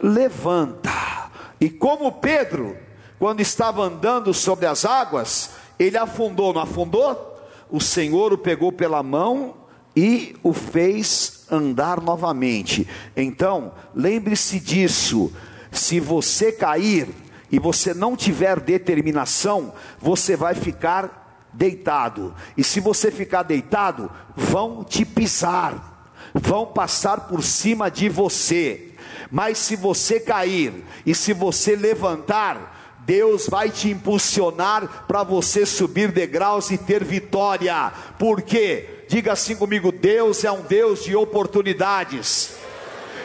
levanta. 0.00 1.30
E 1.60 1.68
como 1.68 2.10
Pedro, 2.12 2.78
quando 3.18 3.40
estava 3.40 3.82
andando 3.82 4.32
sobre 4.32 4.64
as 4.64 4.86
águas, 4.86 5.50
ele 5.78 5.98
afundou, 5.98 6.54
não 6.54 6.62
afundou? 6.62 7.38
O 7.70 7.78
Senhor 7.78 8.32
o 8.32 8.38
pegou 8.38 8.72
pela 8.72 9.02
mão 9.02 9.54
e 9.94 10.34
o 10.42 10.54
fez 10.54 11.44
andar 11.50 12.00
novamente. 12.00 12.88
Então, 13.14 13.72
lembre-se 13.94 14.58
disso. 14.58 15.30
Se 15.70 16.00
você 16.00 16.52
cair, 16.52 17.08
e 17.50 17.58
você 17.58 17.94
não 17.94 18.16
tiver 18.16 18.60
determinação, 18.60 19.72
você 20.00 20.36
vai 20.36 20.54
ficar 20.54 21.48
deitado. 21.52 22.34
E 22.56 22.64
se 22.64 22.80
você 22.80 23.10
ficar 23.10 23.42
deitado, 23.42 24.10
vão 24.34 24.84
te 24.84 25.04
pisar, 25.04 26.10
vão 26.34 26.66
passar 26.66 27.28
por 27.28 27.42
cima 27.42 27.90
de 27.90 28.08
você. 28.08 28.92
Mas 29.30 29.58
se 29.58 29.76
você 29.76 30.20
cair 30.20 30.84
e 31.04 31.14
se 31.14 31.32
você 31.32 31.76
levantar, 31.76 32.74
Deus 33.00 33.46
vai 33.48 33.70
te 33.70 33.88
impulsionar 33.88 35.06
para 35.06 35.22
você 35.22 35.64
subir 35.64 36.10
degraus 36.10 36.70
e 36.70 36.78
ter 36.78 37.04
vitória. 37.04 37.92
Por 38.18 38.42
quê? 38.42 39.04
Diga 39.08 39.32
assim 39.32 39.54
comigo: 39.54 39.92
Deus 39.92 40.44
é 40.44 40.50
um 40.50 40.62
Deus 40.62 41.04
de 41.04 41.14
oportunidades. 41.14 42.56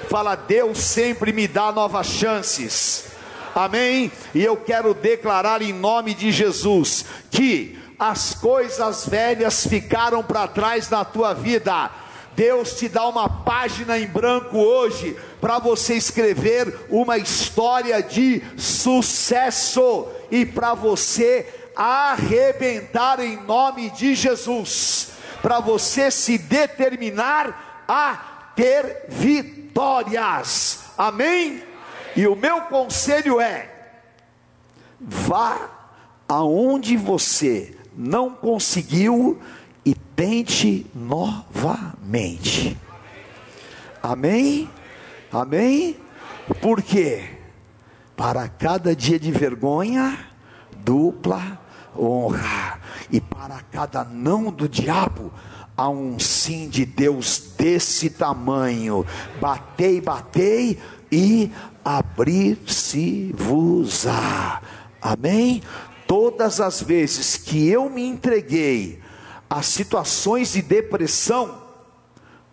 Fala, 0.08 0.36
Deus 0.36 0.78
sempre 0.78 1.32
me 1.32 1.48
dá 1.48 1.72
novas 1.72 2.08
chances 2.08 3.11
amém? 3.56 4.12
E 4.34 4.43
eu 4.43 4.58
quero 4.58 4.93
declarar 4.93 5.62
em 5.62 5.74
nome 5.74 6.14
de 6.14 6.32
Jesus 6.32 7.06
que 7.30 7.78
as 7.97 8.34
coisas 8.34 9.08
velhas 9.08 9.68
ficaram 9.68 10.24
para 10.24 10.47
trás 10.47 10.89
na 10.89 11.06
tua 11.06 11.34
vida. 11.34 11.91
Deus 12.36 12.74
te 12.74 12.88
dá 12.89 13.08
uma 13.08 13.30
página 13.30 13.99
em 13.99 14.08
branco 14.08 14.58
hoje 14.58 15.16
para 15.39 15.60
você 15.60 15.95
escrever 15.95 16.88
uma 16.89 17.18
história 17.18 18.02
de 18.02 18.41
sucesso 18.58 20.08
e 20.32 20.45
para 20.45 20.74
você 20.74 21.47
arrebentar 21.76 23.20
em 23.20 23.38
nome 23.43 23.89
de 23.91 24.16
Jesus, 24.16 25.10
para 25.41 25.60
você 25.60 26.10
se 26.10 26.38
determinar 26.38 27.84
a 27.88 28.16
ter 28.56 29.06
vitórias. 29.10 30.80
Amém? 30.97 31.71
E 32.16 32.28
o 32.28 32.36
meu 32.36 32.62
conselho 32.62 33.39
é: 33.39 33.70
vá 34.99 35.70
aonde 36.28 36.95
você 36.97 37.76
não 37.95 38.32
conseguiu 38.32 39.39
e 39.86 39.93
tente 39.93 40.86
novamente. 40.93 42.78
Amém? 44.01 44.70
Amém? 45.32 45.97
Por 46.62 46.82
quê? 46.82 47.30
Para 48.16 48.47
cada 48.47 48.95
dia 48.95 49.20
de 49.20 49.32
vergonha, 49.32 50.18
dupla 50.78 51.59
honra, 51.97 52.80
e 53.12 53.20
para 53.20 53.62
cada 53.72 54.03
não 54.03 54.51
do 54.51 54.68
diabo, 54.68 55.32
há 55.76 55.89
um 55.89 56.20
sim 56.20 56.70
de 56.70 56.86
Deus 56.86 57.53
desse 57.57 58.09
tamanho. 58.09 59.05
Batei, 59.39 59.99
batei 59.99 60.80
e 61.12 61.51
abrir-se-vos-á. 61.84 64.62
Amém? 65.02 65.64
Todas 66.08 66.60
as 66.60 66.82
vezes 66.82 67.38
que 67.38 67.70
eu 67.70 67.90
me 67.90 68.04
entreguei 68.04 69.00
a 69.50 69.62
situações 69.62 70.52
de 70.54 70.62
depressão, 70.62 71.62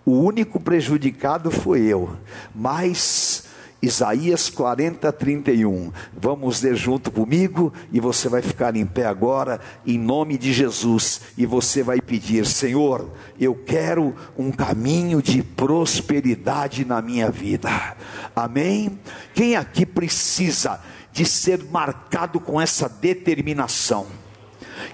o 0.05 0.13
único 0.13 0.61
prejudicado 0.61 1.51
foi 1.51 1.83
eu, 1.83 2.17
mas 2.55 3.48
Isaías 3.81 4.51
40, 4.51 5.13
31. 5.13 5.93
Vamos 6.13 6.61
ler 6.63 6.75
junto 6.75 7.13
comigo 7.13 7.73
e 7.93 8.01
você 8.01 8.29
vai 8.29 8.43
ficar 8.43 8.75
em 8.75 8.85
pé 8.85 9.07
agora, 9.07 9.61
em 9.87 9.97
nome 9.97 10.37
de 10.37 10.53
Jesus, 10.53 11.21
e 11.37 11.47
você 11.47 11.83
vai 11.83 12.01
pedir: 12.01 12.45
Senhor, 12.45 13.09
eu 13.39 13.55
quero 13.55 14.17
um 14.37 14.51
caminho 14.51 15.23
de 15.23 15.45
prosperidade 15.45 16.85
na 16.85 17.01
minha 17.01 17.31
vida. 17.31 17.97
Amém? 18.35 18.99
Quem 19.33 19.55
aqui 19.55 19.87
precisa 19.87 20.81
de 21.13 21.25
ser 21.25 21.63
marcado 21.71 22.41
com 22.41 22.61
essa 22.61 22.89
determinação? 22.89 24.07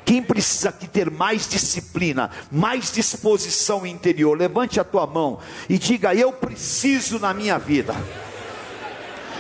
Quem 0.05 0.23
precisa 0.23 0.69
aqui 0.69 0.87
ter 0.87 1.11
mais 1.11 1.49
disciplina, 1.49 2.31
mais 2.51 2.93
disposição 2.93 3.87
interior, 3.87 4.37
levante 4.37 4.79
a 4.79 4.85
tua 4.85 5.07
mão 5.07 5.39
e 5.71 5.79
diga: 5.79 6.15
Eu 6.15 6.35
preciso 6.35 7.19
na 7.19 7.33
minha 7.33 7.59
vida. 7.59 7.95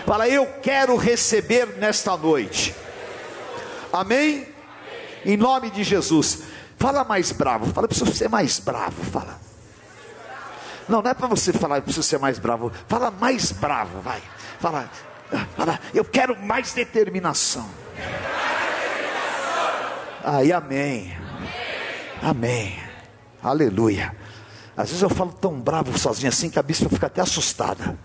Fala, 0.07 0.29
eu 0.29 0.47
quero 0.61 0.97
receber 0.97 1.79
nesta 1.79 2.17
noite. 2.17 2.75
Amém? 3.93 4.47
Em 5.25 5.37
nome 5.37 5.71
de 5.71 5.83
Jesus. 5.83 6.43
Fala 6.79 7.05
mais 7.05 7.33
bravo. 7.33 7.73
Fala, 7.73 7.89
preciso 7.89 8.13
ser 8.15 8.29
mais 8.29 8.59
bravo. 8.59 9.03
Fala. 9.05 9.41
Não, 10.87 11.01
não 11.01 11.11
é 11.11 11.15
para 11.15 11.27
você 11.27 11.53
falar, 11.53 11.79
eu 11.79 11.83
preciso 11.83 12.07
ser 12.07 12.19
mais 12.19 12.39
bravo. 12.39 12.71
Fala 12.87 13.11
mais 13.11 13.53
bravo, 13.53 14.01
vai. 14.01 14.23
Fala, 14.61 14.91
fala, 15.57 15.81
eu 15.95 16.05
quero 16.05 16.37
mais 16.37 16.75
determinação. 16.75 17.67
Aí, 20.23 20.53
amém. 20.53 21.17
Amém. 22.23 22.79
Aleluia. 23.43 24.15
Às 24.77 24.89
vezes 24.89 25.03
eu 25.03 25.11
falo 25.11 25.33
tão 25.33 25.61
bravo 25.61 25.97
sozinho 25.99 26.29
assim 26.29 26.51
que 26.51 26.59
a 26.59 26.63
bispa 26.63 26.89
fica 26.89 27.07
até 27.07 27.21
assustada, 27.21 27.97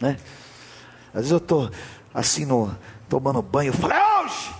né? 0.00 0.16
Às 1.12 1.22
vezes 1.22 1.30
eu 1.30 1.38
estou 1.38 1.70
assim 2.14 2.44
no, 2.44 2.76
tomando 3.08 3.42
banho, 3.42 3.70
eu 3.70 3.74
falo, 3.74 3.92
é 3.92 4.22
hoje! 4.22 4.54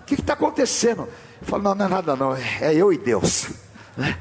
O 0.00 0.04
que 0.04 0.14
está 0.14 0.34
acontecendo? 0.34 1.08
Eu 1.40 1.46
falo, 1.46 1.62
não, 1.62 1.74
não 1.74 1.86
é 1.86 1.88
nada 1.88 2.16
não, 2.16 2.34
é 2.34 2.74
eu 2.74 2.92
e 2.92 2.98
Deus. 2.98 3.50
Né? 3.96 4.18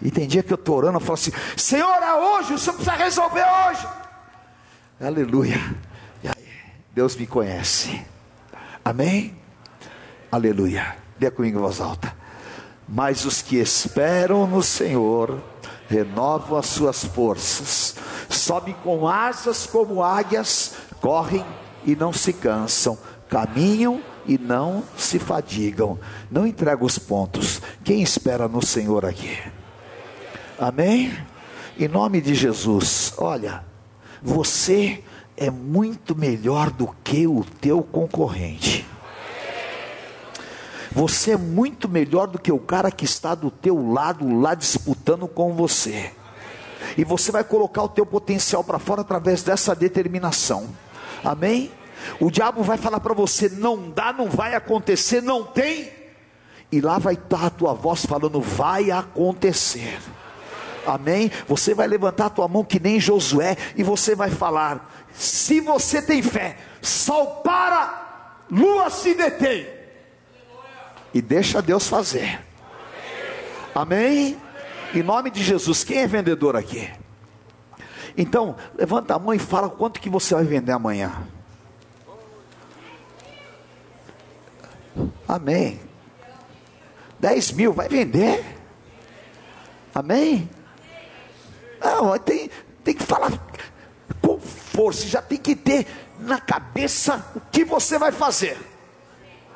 E 0.00 0.10
tem 0.10 0.26
dia 0.26 0.42
que 0.42 0.52
eu 0.52 0.56
estou 0.56 0.76
orando, 0.76 0.96
eu 0.96 1.00
falo 1.00 1.14
assim, 1.14 1.32
Senhor, 1.56 2.02
é 2.02 2.14
hoje, 2.14 2.54
o 2.54 2.58
Senhor 2.58 2.74
precisa 2.74 2.96
resolver 2.96 3.44
hoje. 3.44 3.86
Aleluia. 5.00 5.58
Deus 6.94 7.16
me 7.16 7.26
conhece. 7.26 8.04
Amém? 8.84 9.36
Aleluia. 10.30 10.96
Lê 11.20 11.30
comigo 11.30 11.58
em 11.58 11.60
voz 11.60 11.80
alta. 11.80 12.14
Mas 12.86 13.24
os 13.24 13.40
que 13.40 13.56
esperam 13.56 14.46
no 14.46 14.62
Senhor 14.62 15.42
renovam 15.88 16.58
as 16.58 16.66
suas 16.66 17.04
forças, 17.04 17.96
sobem 18.42 18.74
com 18.82 19.06
asas 19.06 19.66
como 19.66 20.02
águias, 20.02 20.74
correm 21.00 21.44
e 21.84 21.94
não 21.94 22.12
se 22.12 22.32
cansam, 22.32 22.98
caminham 23.28 24.02
e 24.26 24.36
não 24.36 24.82
se 24.96 25.18
fadigam. 25.18 25.98
Não 26.30 26.46
entrega 26.46 26.84
os 26.84 26.98
pontos. 26.98 27.62
Quem 27.84 28.02
espera 28.02 28.48
no 28.48 28.64
Senhor 28.64 29.04
aqui? 29.04 29.38
Amém? 30.58 31.16
Em 31.78 31.88
nome 31.88 32.20
de 32.20 32.34
Jesus, 32.34 33.14
olha, 33.16 33.64
você 34.20 35.02
é 35.36 35.50
muito 35.50 36.14
melhor 36.14 36.70
do 36.70 36.88
que 37.02 37.26
o 37.26 37.44
teu 37.60 37.82
concorrente. 37.82 38.86
Você 40.90 41.32
é 41.32 41.36
muito 41.38 41.88
melhor 41.88 42.26
do 42.26 42.38
que 42.38 42.52
o 42.52 42.58
cara 42.58 42.90
que 42.90 43.04
está 43.04 43.34
do 43.34 43.50
teu 43.50 43.92
lado 43.92 44.40
lá 44.40 44.54
disputando 44.54 45.26
com 45.26 45.54
você. 45.54 46.12
E 46.96 47.04
você 47.04 47.32
vai 47.32 47.44
colocar 47.44 47.82
o 47.82 47.88
teu 47.88 48.04
potencial 48.04 48.62
para 48.62 48.78
fora 48.78 49.00
através 49.00 49.42
dessa 49.42 49.74
determinação. 49.74 50.68
Amém? 51.24 51.70
O 52.20 52.30
diabo 52.30 52.62
vai 52.62 52.76
falar 52.76 53.00
para 53.00 53.14
você: 53.14 53.48
não 53.48 53.90
dá, 53.90 54.12
não 54.12 54.28
vai 54.28 54.54
acontecer, 54.54 55.22
não 55.22 55.44
tem. 55.44 55.90
E 56.70 56.80
lá 56.80 56.98
vai 56.98 57.14
estar 57.14 57.46
a 57.46 57.50
tua 57.50 57.74
voz 57.74 58.04
falando: 58.04 58.40
vai 58.40 58.90
acontecer. 58.90 59.98
Amém? 60.86 61.30
Você 61.46 61.74
vai 61.74 61.86
levantar 61.86 62.26
a 62.26 62.30
tua 62.30 62.48
mão 62.48 62.64
que 62.64 62.80
nem 62.80 62.98
Josué 62.98 63.56
e 63.76 63.82
você 63.82 64.14
vai 64.14 64.30
falar: 64.30 64.90
se 65.12 65.60
você 65.60 66.02
tem 66.02 66.22
fé, 66.22 66.56
sol 66.80 67.42
para, 67.44 68.42
lua 68.50 68.90
se 68.90 69.14
detém 69.14 69.66
e 71.14 71.20
deixa 71.20 71.62
Deus 71.62 71.86
fazer. 71.86 72.40
Amém? 73.74 74.36
Em 74.94 75.02
nome 75.02 75.30
de 75.30 75.42
Jesus, 75.42 75.84
quem 75.84 75.98
é 75.98 76.06
vendedor 76.06 76.54
aqui? 76.54 76.90
Então, 78.16 78.56
levanta 78.74 79.14
a 79.14 79.18
mão 79.18 79.32
e 79.32 79.38
fala 79.38 79.70
quanto 79.70 80.00
que 80.00 80.10
você 80.10 80.34
vai 80.34 80.44
vender 80.44 80.72
amanhã. 80.72 81.26
Amém. 85.26 85.80
10 87.18 87.52
mil, 87.52 87.72
vai 87.72 87.88
vender. 87.88 88.44
Amém? 89.94 90.48
Não, 91.80 92.18
tem, 92.18 92.50
tem 92.84 92.94
que 92.94 93.02
falar 93.02 93.30
com 94.20 94.38
força, 94.38 95.06
já 95.06 95.22
tem 95.22 95.38
que 95.38 95.56
ter 95.56 95.86
na 96.18 96.38
cabeça 96.38 97.24
o 97.34 97.40
que 97.40 97.64
você 97.64 97.98
vai 97.98 98.12
fazer. 98.12 98.58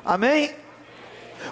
Amém? 0.03 0.55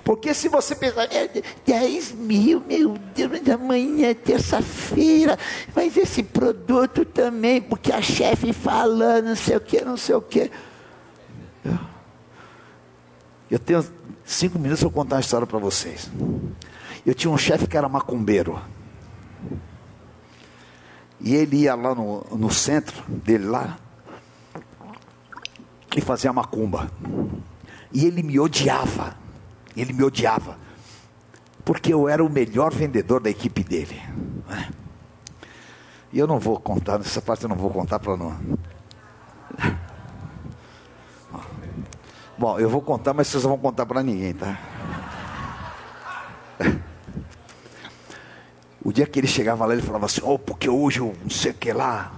Porque 0.04 0.34
se 0.34 0.48
você 0.48 0.76
pensar, 0.76 1.04
é 1.12 1.30
10 1.66 2.12
mil, 2.14 2.62
meu 2.68 2.98
Deus, 3.14 3.50
amanhã 3.50 4.10
é 4.10 4.14
terça-feira, 4.14 5.38
mas 5.76 5.96
esse 5.98 6.24
produto 6.24 7.06
também, 7.06 7.62
porque 7.62 7.92
a 7.92 8.02
chefe 8.02 8.54
fala, 8.54 9.22
não 9.22 9.36
sei 9.36 9.58
o 9.58 9.62
que, 9.62 9.82
não 9.82 9.98
sei 9.98 10.16
o 10.16 10.22
que. 10.22 10.52
Eu 13.50 13.60
tenho 13.60 13.86
cinco 14.24 14.58
minutos 14.58 14.84
para 14.84 14.92
contar 14.92 15.16
uma 15.16 15.22
história 15.22 15.46
para 15.46 15.60
vocês. 15.60 16.10
Eu 17.06 17.14
tinha 17.14 17.32
um 17.32 17.38
chefe 17.38 17.68
que 17.68 17.78
era 17.78 17.88
macumbeiro. 17.88 18.60
E 21.22 21.36
ele 21.36 21.58
ia 21.58 21.76
lá 21.76 21.94
no, 21.94 22.26
no 22.32 22.52
centro 22.52 23.04
dele 23.08 23.46
lá 23.46 23.78
e 25.96 26.02
fazia 26.02 26.34
macumba. 26.34 26.92
E 27.94 28.06
ele 28.06 28.22
me 28.22 28.40
odiava. 28.40 29.16
Ele 29.76 29.94
me 29.94 30.04
odiava, 30.04 30.58
porque 31.64 31.94
eu 31.94 32.08
era 32.08 32.24
o 32.24 32.30
melhor 32.30 32.74
vendedor 32.74 33.20
da 33.20 33.30
equipe 33.30 33.64
dele. 33.64 34.02
Né? 34.48 34.72
E 36.14 36.20
eu 36.20 36.28
não 36.28 36.40
vou 36.40 36.60
contar, 36.60 36.98
nessa 36.98 37.22
parte 37.22 37.44
eu 37.44 37.50
não 37.50 37.58
vou 37.58 37.70
contar 37.70 38.00
para 38.00 38.16
não. 38.16 38.38
Bom, 42.38 42.60
eu 42.60 42.70
vou 42.70 42.82
contar, 42.82 43.14
mas 43.14 43.28
vocês 43.28 43.44
não 43.44 43.52
vão 43.52 43.60
contar 43.60 43.86
para 43.86 44.04
ninguém, 44.04 44.34
tá? 44.34 44.60
O 48.86 48.94
dia 48.94 49.08
que 49.08 49.20
ele 49.20 49.28
chegava 49.28 49.66
lá, 49.66 49.74
ele 49.74 49.82
falava 49.82 50.06
assim: 50.06 50.22
Oh, 50.24 50.38
porque 50.38 50.70
hoje 50.70 51.00
eu 51.00 51.16
não 51.24 51.30
sei 51.30 51.52
o 51.52 51.56
que 51.56 51.74
lá. 51.74 52.12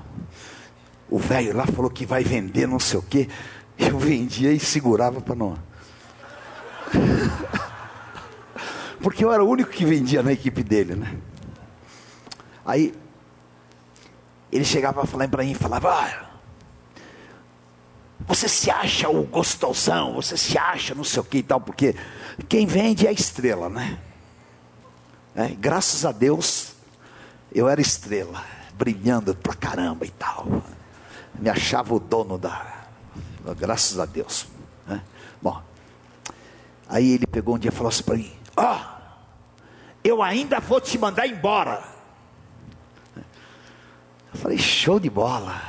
O 1.10 1.18
velho 1.18 1.56
lá 1.56 1.66
falou 1.66 1.90
que 1.90 2.06
vai 2.06 2.24
vender 2.24 2.68
não 2.68 2.78
sei 2.80 3.00
o 3.00 3.02
que. 3.02 3.30
Eu 3.78 3.98
vendia 3.98 4.52
e 4.52 4.60
segurava 4.60 5.22
para 5.22 5.34
não. 5.34 5.58
Porque 9.02 9.24
eu 9.24 9.32
era 9.32 9.44
o 9.44 9.50
único 9.50 9.70
que 9.70 9.86
vendia 9.86 10.24
na 10.24 10.34
equipe 10.34 10.64
dele, 10.64 10.96
né? 10.96 11.18
Aí 12.66 12.94
ele 14.52 14.66
chegava 14.66 15.06
falar 15.06 15.28
para 15.28 15.44
mim, 15.44 15.54
falava: 15.54 15.92
ah, 15.92 16.28
você 18.28 18.50
se 18.50 18.70
acha 18.70 19.10
o 19.10 19.24
gostosão, 19.24 20.16
você 20.16 20.36
se 20.36 20.58
acha 20.58 20.94
não 20.94 21.04
sei 21.04 21.22
o 21.22 21.24
que 21.24 21.38
e 21.38 21.44
tal, 21.44 21.62
porque 21.62 21.96
quem 22.50 22.66
vende 22.66 23.06
é 23.06 23.10
a 23.10 23.14
estrela, 23.14 23.70
né? 23.70 23.98
É, 25.36 25.50
graças 25.50 26.04
a 26.04 26.12
Deus 26.12 26.74
eu 27.54 27.70
era 27.70 27.80
estrela, 27.80 28.44
brilhando 28.74 29.36
pra 29.36 29.54
caramba 29.54 30.06
e 30.06 30.10
tal. 30.10 30.64
Me 31.40 31.50
achava 31.50 31.94
o 31.94 32.00
dono 32.00 32.38
da. 32.38 32.66
Graças 33.58 34.00
a 34.00 34.06
Deus. 34.06 34.48
Né? 34.86 35.02
Bom, 35.42 35.62
Aí 36.90 37.14
ele 37.14 37.28
pegou 37.28 37.56
um 37.56 37.60
dia 37.60 37.70
e 37.70 37.74
falou 37.74 37.90
assim 37.90 38.04
para 38.04 38.16
mim: 38.16 38.32
Ó, 38.56 38.76
oh, 38.76 38.98
eu 40.04 40.24
ainda 40.24 40.60
vou 40.60 40.80
te 40.80 40.98
mandar 40.98 41.28
embora. 41.28 41.84
Eu 44.34 44.40
falei, 44.40 44.58
show 44.58 45.00
de 45.00 45.10
bola. 45.10 45.62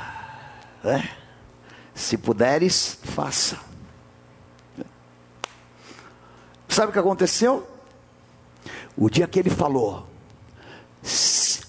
Né? 0.83 1.09
Se 1.93 2.17
puderes, 2.17 2.99
faça. 3.03 3.59
Sabe 6.67 6.89
o 6.89 6.93
que 6.93 6.99
aconteceu? 6.99 7.67
O 8.95 9.09
dia 9.09 9.27
que 9.27 9.39
ele 9.39 9.49
falou, 9.49 10.07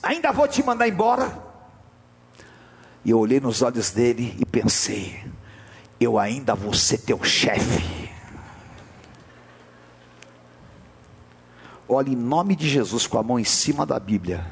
ainda 0.03 0.31
vou 0.31 0.47
te 0.47 0.63
mandar 0.63 0.87
embora. 0.87 1.51
E 3.05 3.11
eu 3.11 3.19
olhei 3.19 3.41
nos 3.41 3.63
olhos 3.63 3.91
dele 3.91 4.37
e 4.39 4.45
pensei, 4.45 5.25
eu 5.99 6.19
ainda 6.19 6.55
vou 6.55 6.75
ser 6.75 6.99
teu 6.99 7.25
chefe. 7.25 8.10
Olha, 11.93 12.09
em 12.09 12.15
nome 12.15 12.55
de 12.55 12.69
Jesus, 12.69 13.09
com 13.09 13.19
a 13.19 13.23
mão 13.23 13.37
em 13.37 13.43
cima 13.43 13.85
da 13.85 13.99
Bíblia, 13.99 14.47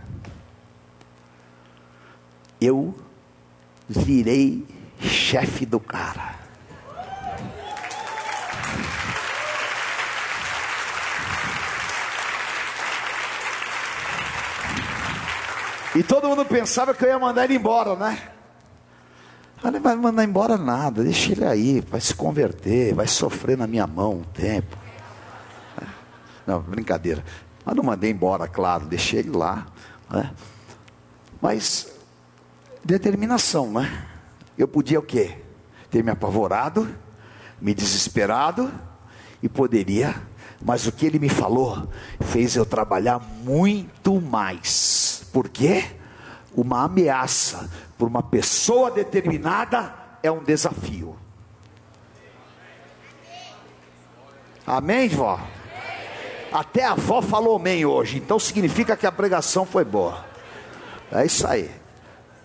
eu 2.61 2.93
virei 3.89 4.67
chefe 4.99 5.65
do 5.65 5.79
cara. 5.79 6.35
E 15.95 16.03
todo 16.03 16.29
mundo 16.29 16.45
pensava 16.45 16.93
que 16.93 17.05
eu 17.05 17.09
ia 17.09 17.21
mandar 17.21 17.45
ele 17.45 17.55
embora, 17.55 17.95
né? 17.95 18.19
Ah, 19.63 19.71
não 19.71 19.81
vai 19.81 19.95
mandar 19.95 20.25
embora 20.25 20.59
nada, 20.59 21.05
deixa 21.05 21.31
ele 21.31 21.45
aí, 21.45 21.81
vai 21.83 22.01
se 22.01 22.17
converter, 22.17 22.95
vai 22.95 23.07
sofrer 23.07 23.57
na 23.57 23.69
minha 23.69 23.87
mão 23.87 24.15
um 24.15 24.25
tempo. 24.25 24.88
Não, 26.49 26.63
brincadeira. 26.63 27.23
Mas 27.63 27.77
não 27.77 27.85
mandei 27.85 28.11
embora, 28.11 28.49
claro, 28.49 28.87
deixei 28.87 29.19
ele 29.19 29.37
lá. 29.37 29.67
Né? 30.09 30.33
Mas 31.43 31.93
determinação, 32.83 33.71
né? 33.71 34.07
Eu 34.57 34.67
podia 34.67 34.99
o 34.99 35.03
quê? 35.03 35.37
Ter 35.91 36.03
me 36.03 36.11
apavorado, 36.11 36.89
me 37.61 37.75
desesperado 37.75 38.73
e 39.43 39.49
poderia, 39.49 40.23
mas 40.65 40.87
o 40.87 40.93
que 40.93 41.05
ele 41.05 41.19
me 41.19 41.29
falou 41.29 41.87
fez 42.19 42.57
eu 42.57 42.65
trabalhar 42.65 43.19
muito 43.19 44.19
mais. 44.19 45.29
Por 45.31 45.51
quê? 45.51 45.85
Uma 46.57 46.85
ameaça 46.85 47.69
por 47.99 48.09
uma 48.09 48.23
pessoa 48.23 48.91
determinada 48.91 49.95
é 50.23 50.33
um 50.33 50.43
desafio. 50.43 51.15
Amém, 54.67 55.09
vó? 55.09 55.39
Até 56.53 56.85
a 56.85 56.93
avó 56.93 57.21
falou 57.21 57.57
amém 57.57 57.85
hoje, 57.85 58.19
então 58.19 58.39
significa 58.39 58.97
que 58.97 59.07
a 59.07 59.13
pregação 59.13 59.67
foi 59.67 59.85
boa. 59.85 60.25
É 61.13 61.25
isso 61.25 61.47
aí. 61.47 61.71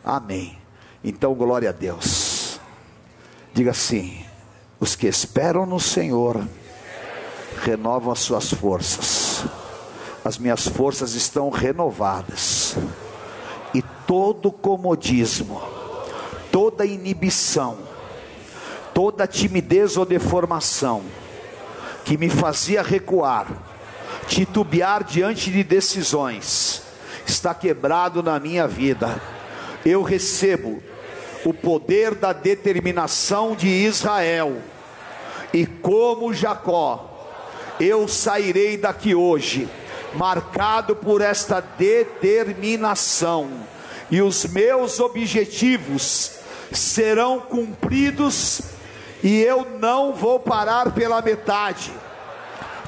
Amém. 0.04 0.58
Então, 1.04 1.34
glória 1.34 1.70
a 1.70 1.74
Deus. 1.74 2.60
Diga 3.54 3.72
assim: 3.72 4.26
os 4.80 4.96
que 4.96 5.08
esperam 5.08 5.66
no 5.66 5.80
Senhor 5.80 6.46
renovam 7.62 8.12
as 8.12 8.20
suas 8.20 8.52
forças. 8.52 9.46
As 10.26 10.38
minhas 10.38 10.68
forças 10.68 11.14
estão 11.14 11.50
renovadas. 11.50 12.76
E 13.74 13.82
todo 14.06 14.52
comodismo, 14.52 15.62
toda 16.52 16.86
inibição, 16.86 17.78
toda 18.94 19.28
timidez 19.28 19.98
ou 19.98 20.06
deformação 20.06 21.02
que 22.06 22.18
me 22.18 22.30
fazia 22.30 22.82
recuar, 22.82 23.48
titubear 24.24 25.04
diante 25.04 25.52
de 25.52 25.64
decisões, 25.64 26.82
está 27.26 27.54
quebrado 27.54 28.24
na 28.24 28.40
minha 28.40 28.68
vida. 28.68 29.22
Eu 29.86 30.02
recebo 30.02 30.82
o 31.46 31.54
poder 31.54 32.16
da 32.16 32.32
determinação 32.32 33.56
de 33.56 33.68
Israel, 33.68 34.58
e 35.54 35.66
como 35.66 36.34
Jacó, 36.34 37.10
eu 37.80 38.08
sairei 38.08 38.78
daqui 38.78 39.14
hoje, 39.14 39.70
marcado 40.14 40.96
por 40.96 41.22
esta 41.22 41.60
determinação, 41.60 43.50
e 44.10 44.22
os 44.22 44.46
meus 44.46 45.00
objetivos 45.00 46.40
serão 46.72 47.40
cumpridos, 47.40 48.62
e 49.22 49.42
eu 49.42 49.66
não 49.80 50.14
vou 50.14 50.40
parar 50.40 50.92
pela 50.94 51.22
metade. 51.22 51.92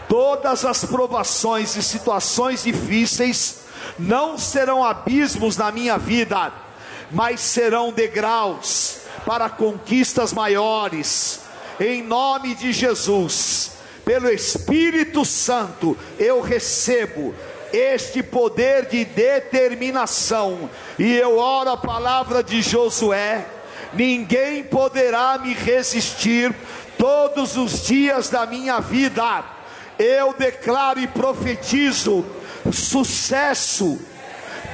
Todas 0.08 0.66
as 0.66 0.86
provações 0.86 1.76
e 1.76 1.84
situações 1.84 2.64
difíceis 2.64 3.66
não 3.98 4.38
serão 4.38 4.84
abismos 4.84 5.58
na 5.58 5.72
minha 5.72 5.98
vida 5.98 6.66
mas 7.12 7.40
serão 7.40 7.92
degraus 7.92 8.98
para 9.26 9.50
conquistas 9.50 10.34
maiores. 10.34 11.42
Em 11.80 12.04
nome 12.04 12.56
de 12.56 12.72
Jesus, 12.72 13.72
pelo 14.04 14.30
Espírito 14.30 15.26
Santo, 15.26 15.98
eu 16.18 16.42
recebo 16.42 17.34
este 17.74 18.24
poder 18.24 18.86
de 18.86 19.04
determinação, 19.04 20.70
e 20.98 21.16
eu 21.16 21.38
oro 21.38 21.72
a 21.72 21.78
palavra 21.78 22.44
de 22.44 22.62
Josué: 22.62 23.46
ninguém 23.94 24.64
poderá 24.64 25.38
me 25.38 25.54
resistir 25.54 26.56
todos 26.98 27.58
os 27.58 27.86
dias 27.86 28.30
da 28.30 28.46
minha 28.46 28.80
vida. 28.80 29.55
Eu 29.98 30.34
declaro 30.34 31.00
e 31.00 31.08
profetizo 31.08 32.26
sucesso, 32.72 34.00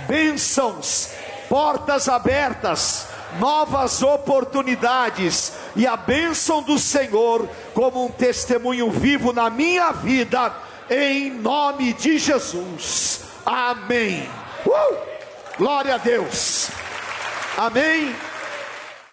bênçãos, 0.07 1.09
portas 1.49 2.07
abertas, 2.07 3.07
novas 3.39 4.01
oportunidades 4.01 5.53
e 5.75 5.87
a 5.87 5.95
bênção 5.95 6.61
do 6.61 6.77
Senhor 6.77 7.47
como 7.73 8.05
um 8.05 8.09
testemunho 8.09 8.89
vivo 8.89 9.31
na 9.31 9.49
minha 9.49 9.91
vida, 9.91 10.53
em 10.89 11.31
nome 11.31 11.93
de 11.93 12.17
Jesus. 12.17 13.21
Amém. 13.45 14.27
Uh! 14.65 14.97
Glória 15.57 15.95
a 15.95 15.97
Deus. 15.97 16.69
Amém. 17.57 18.15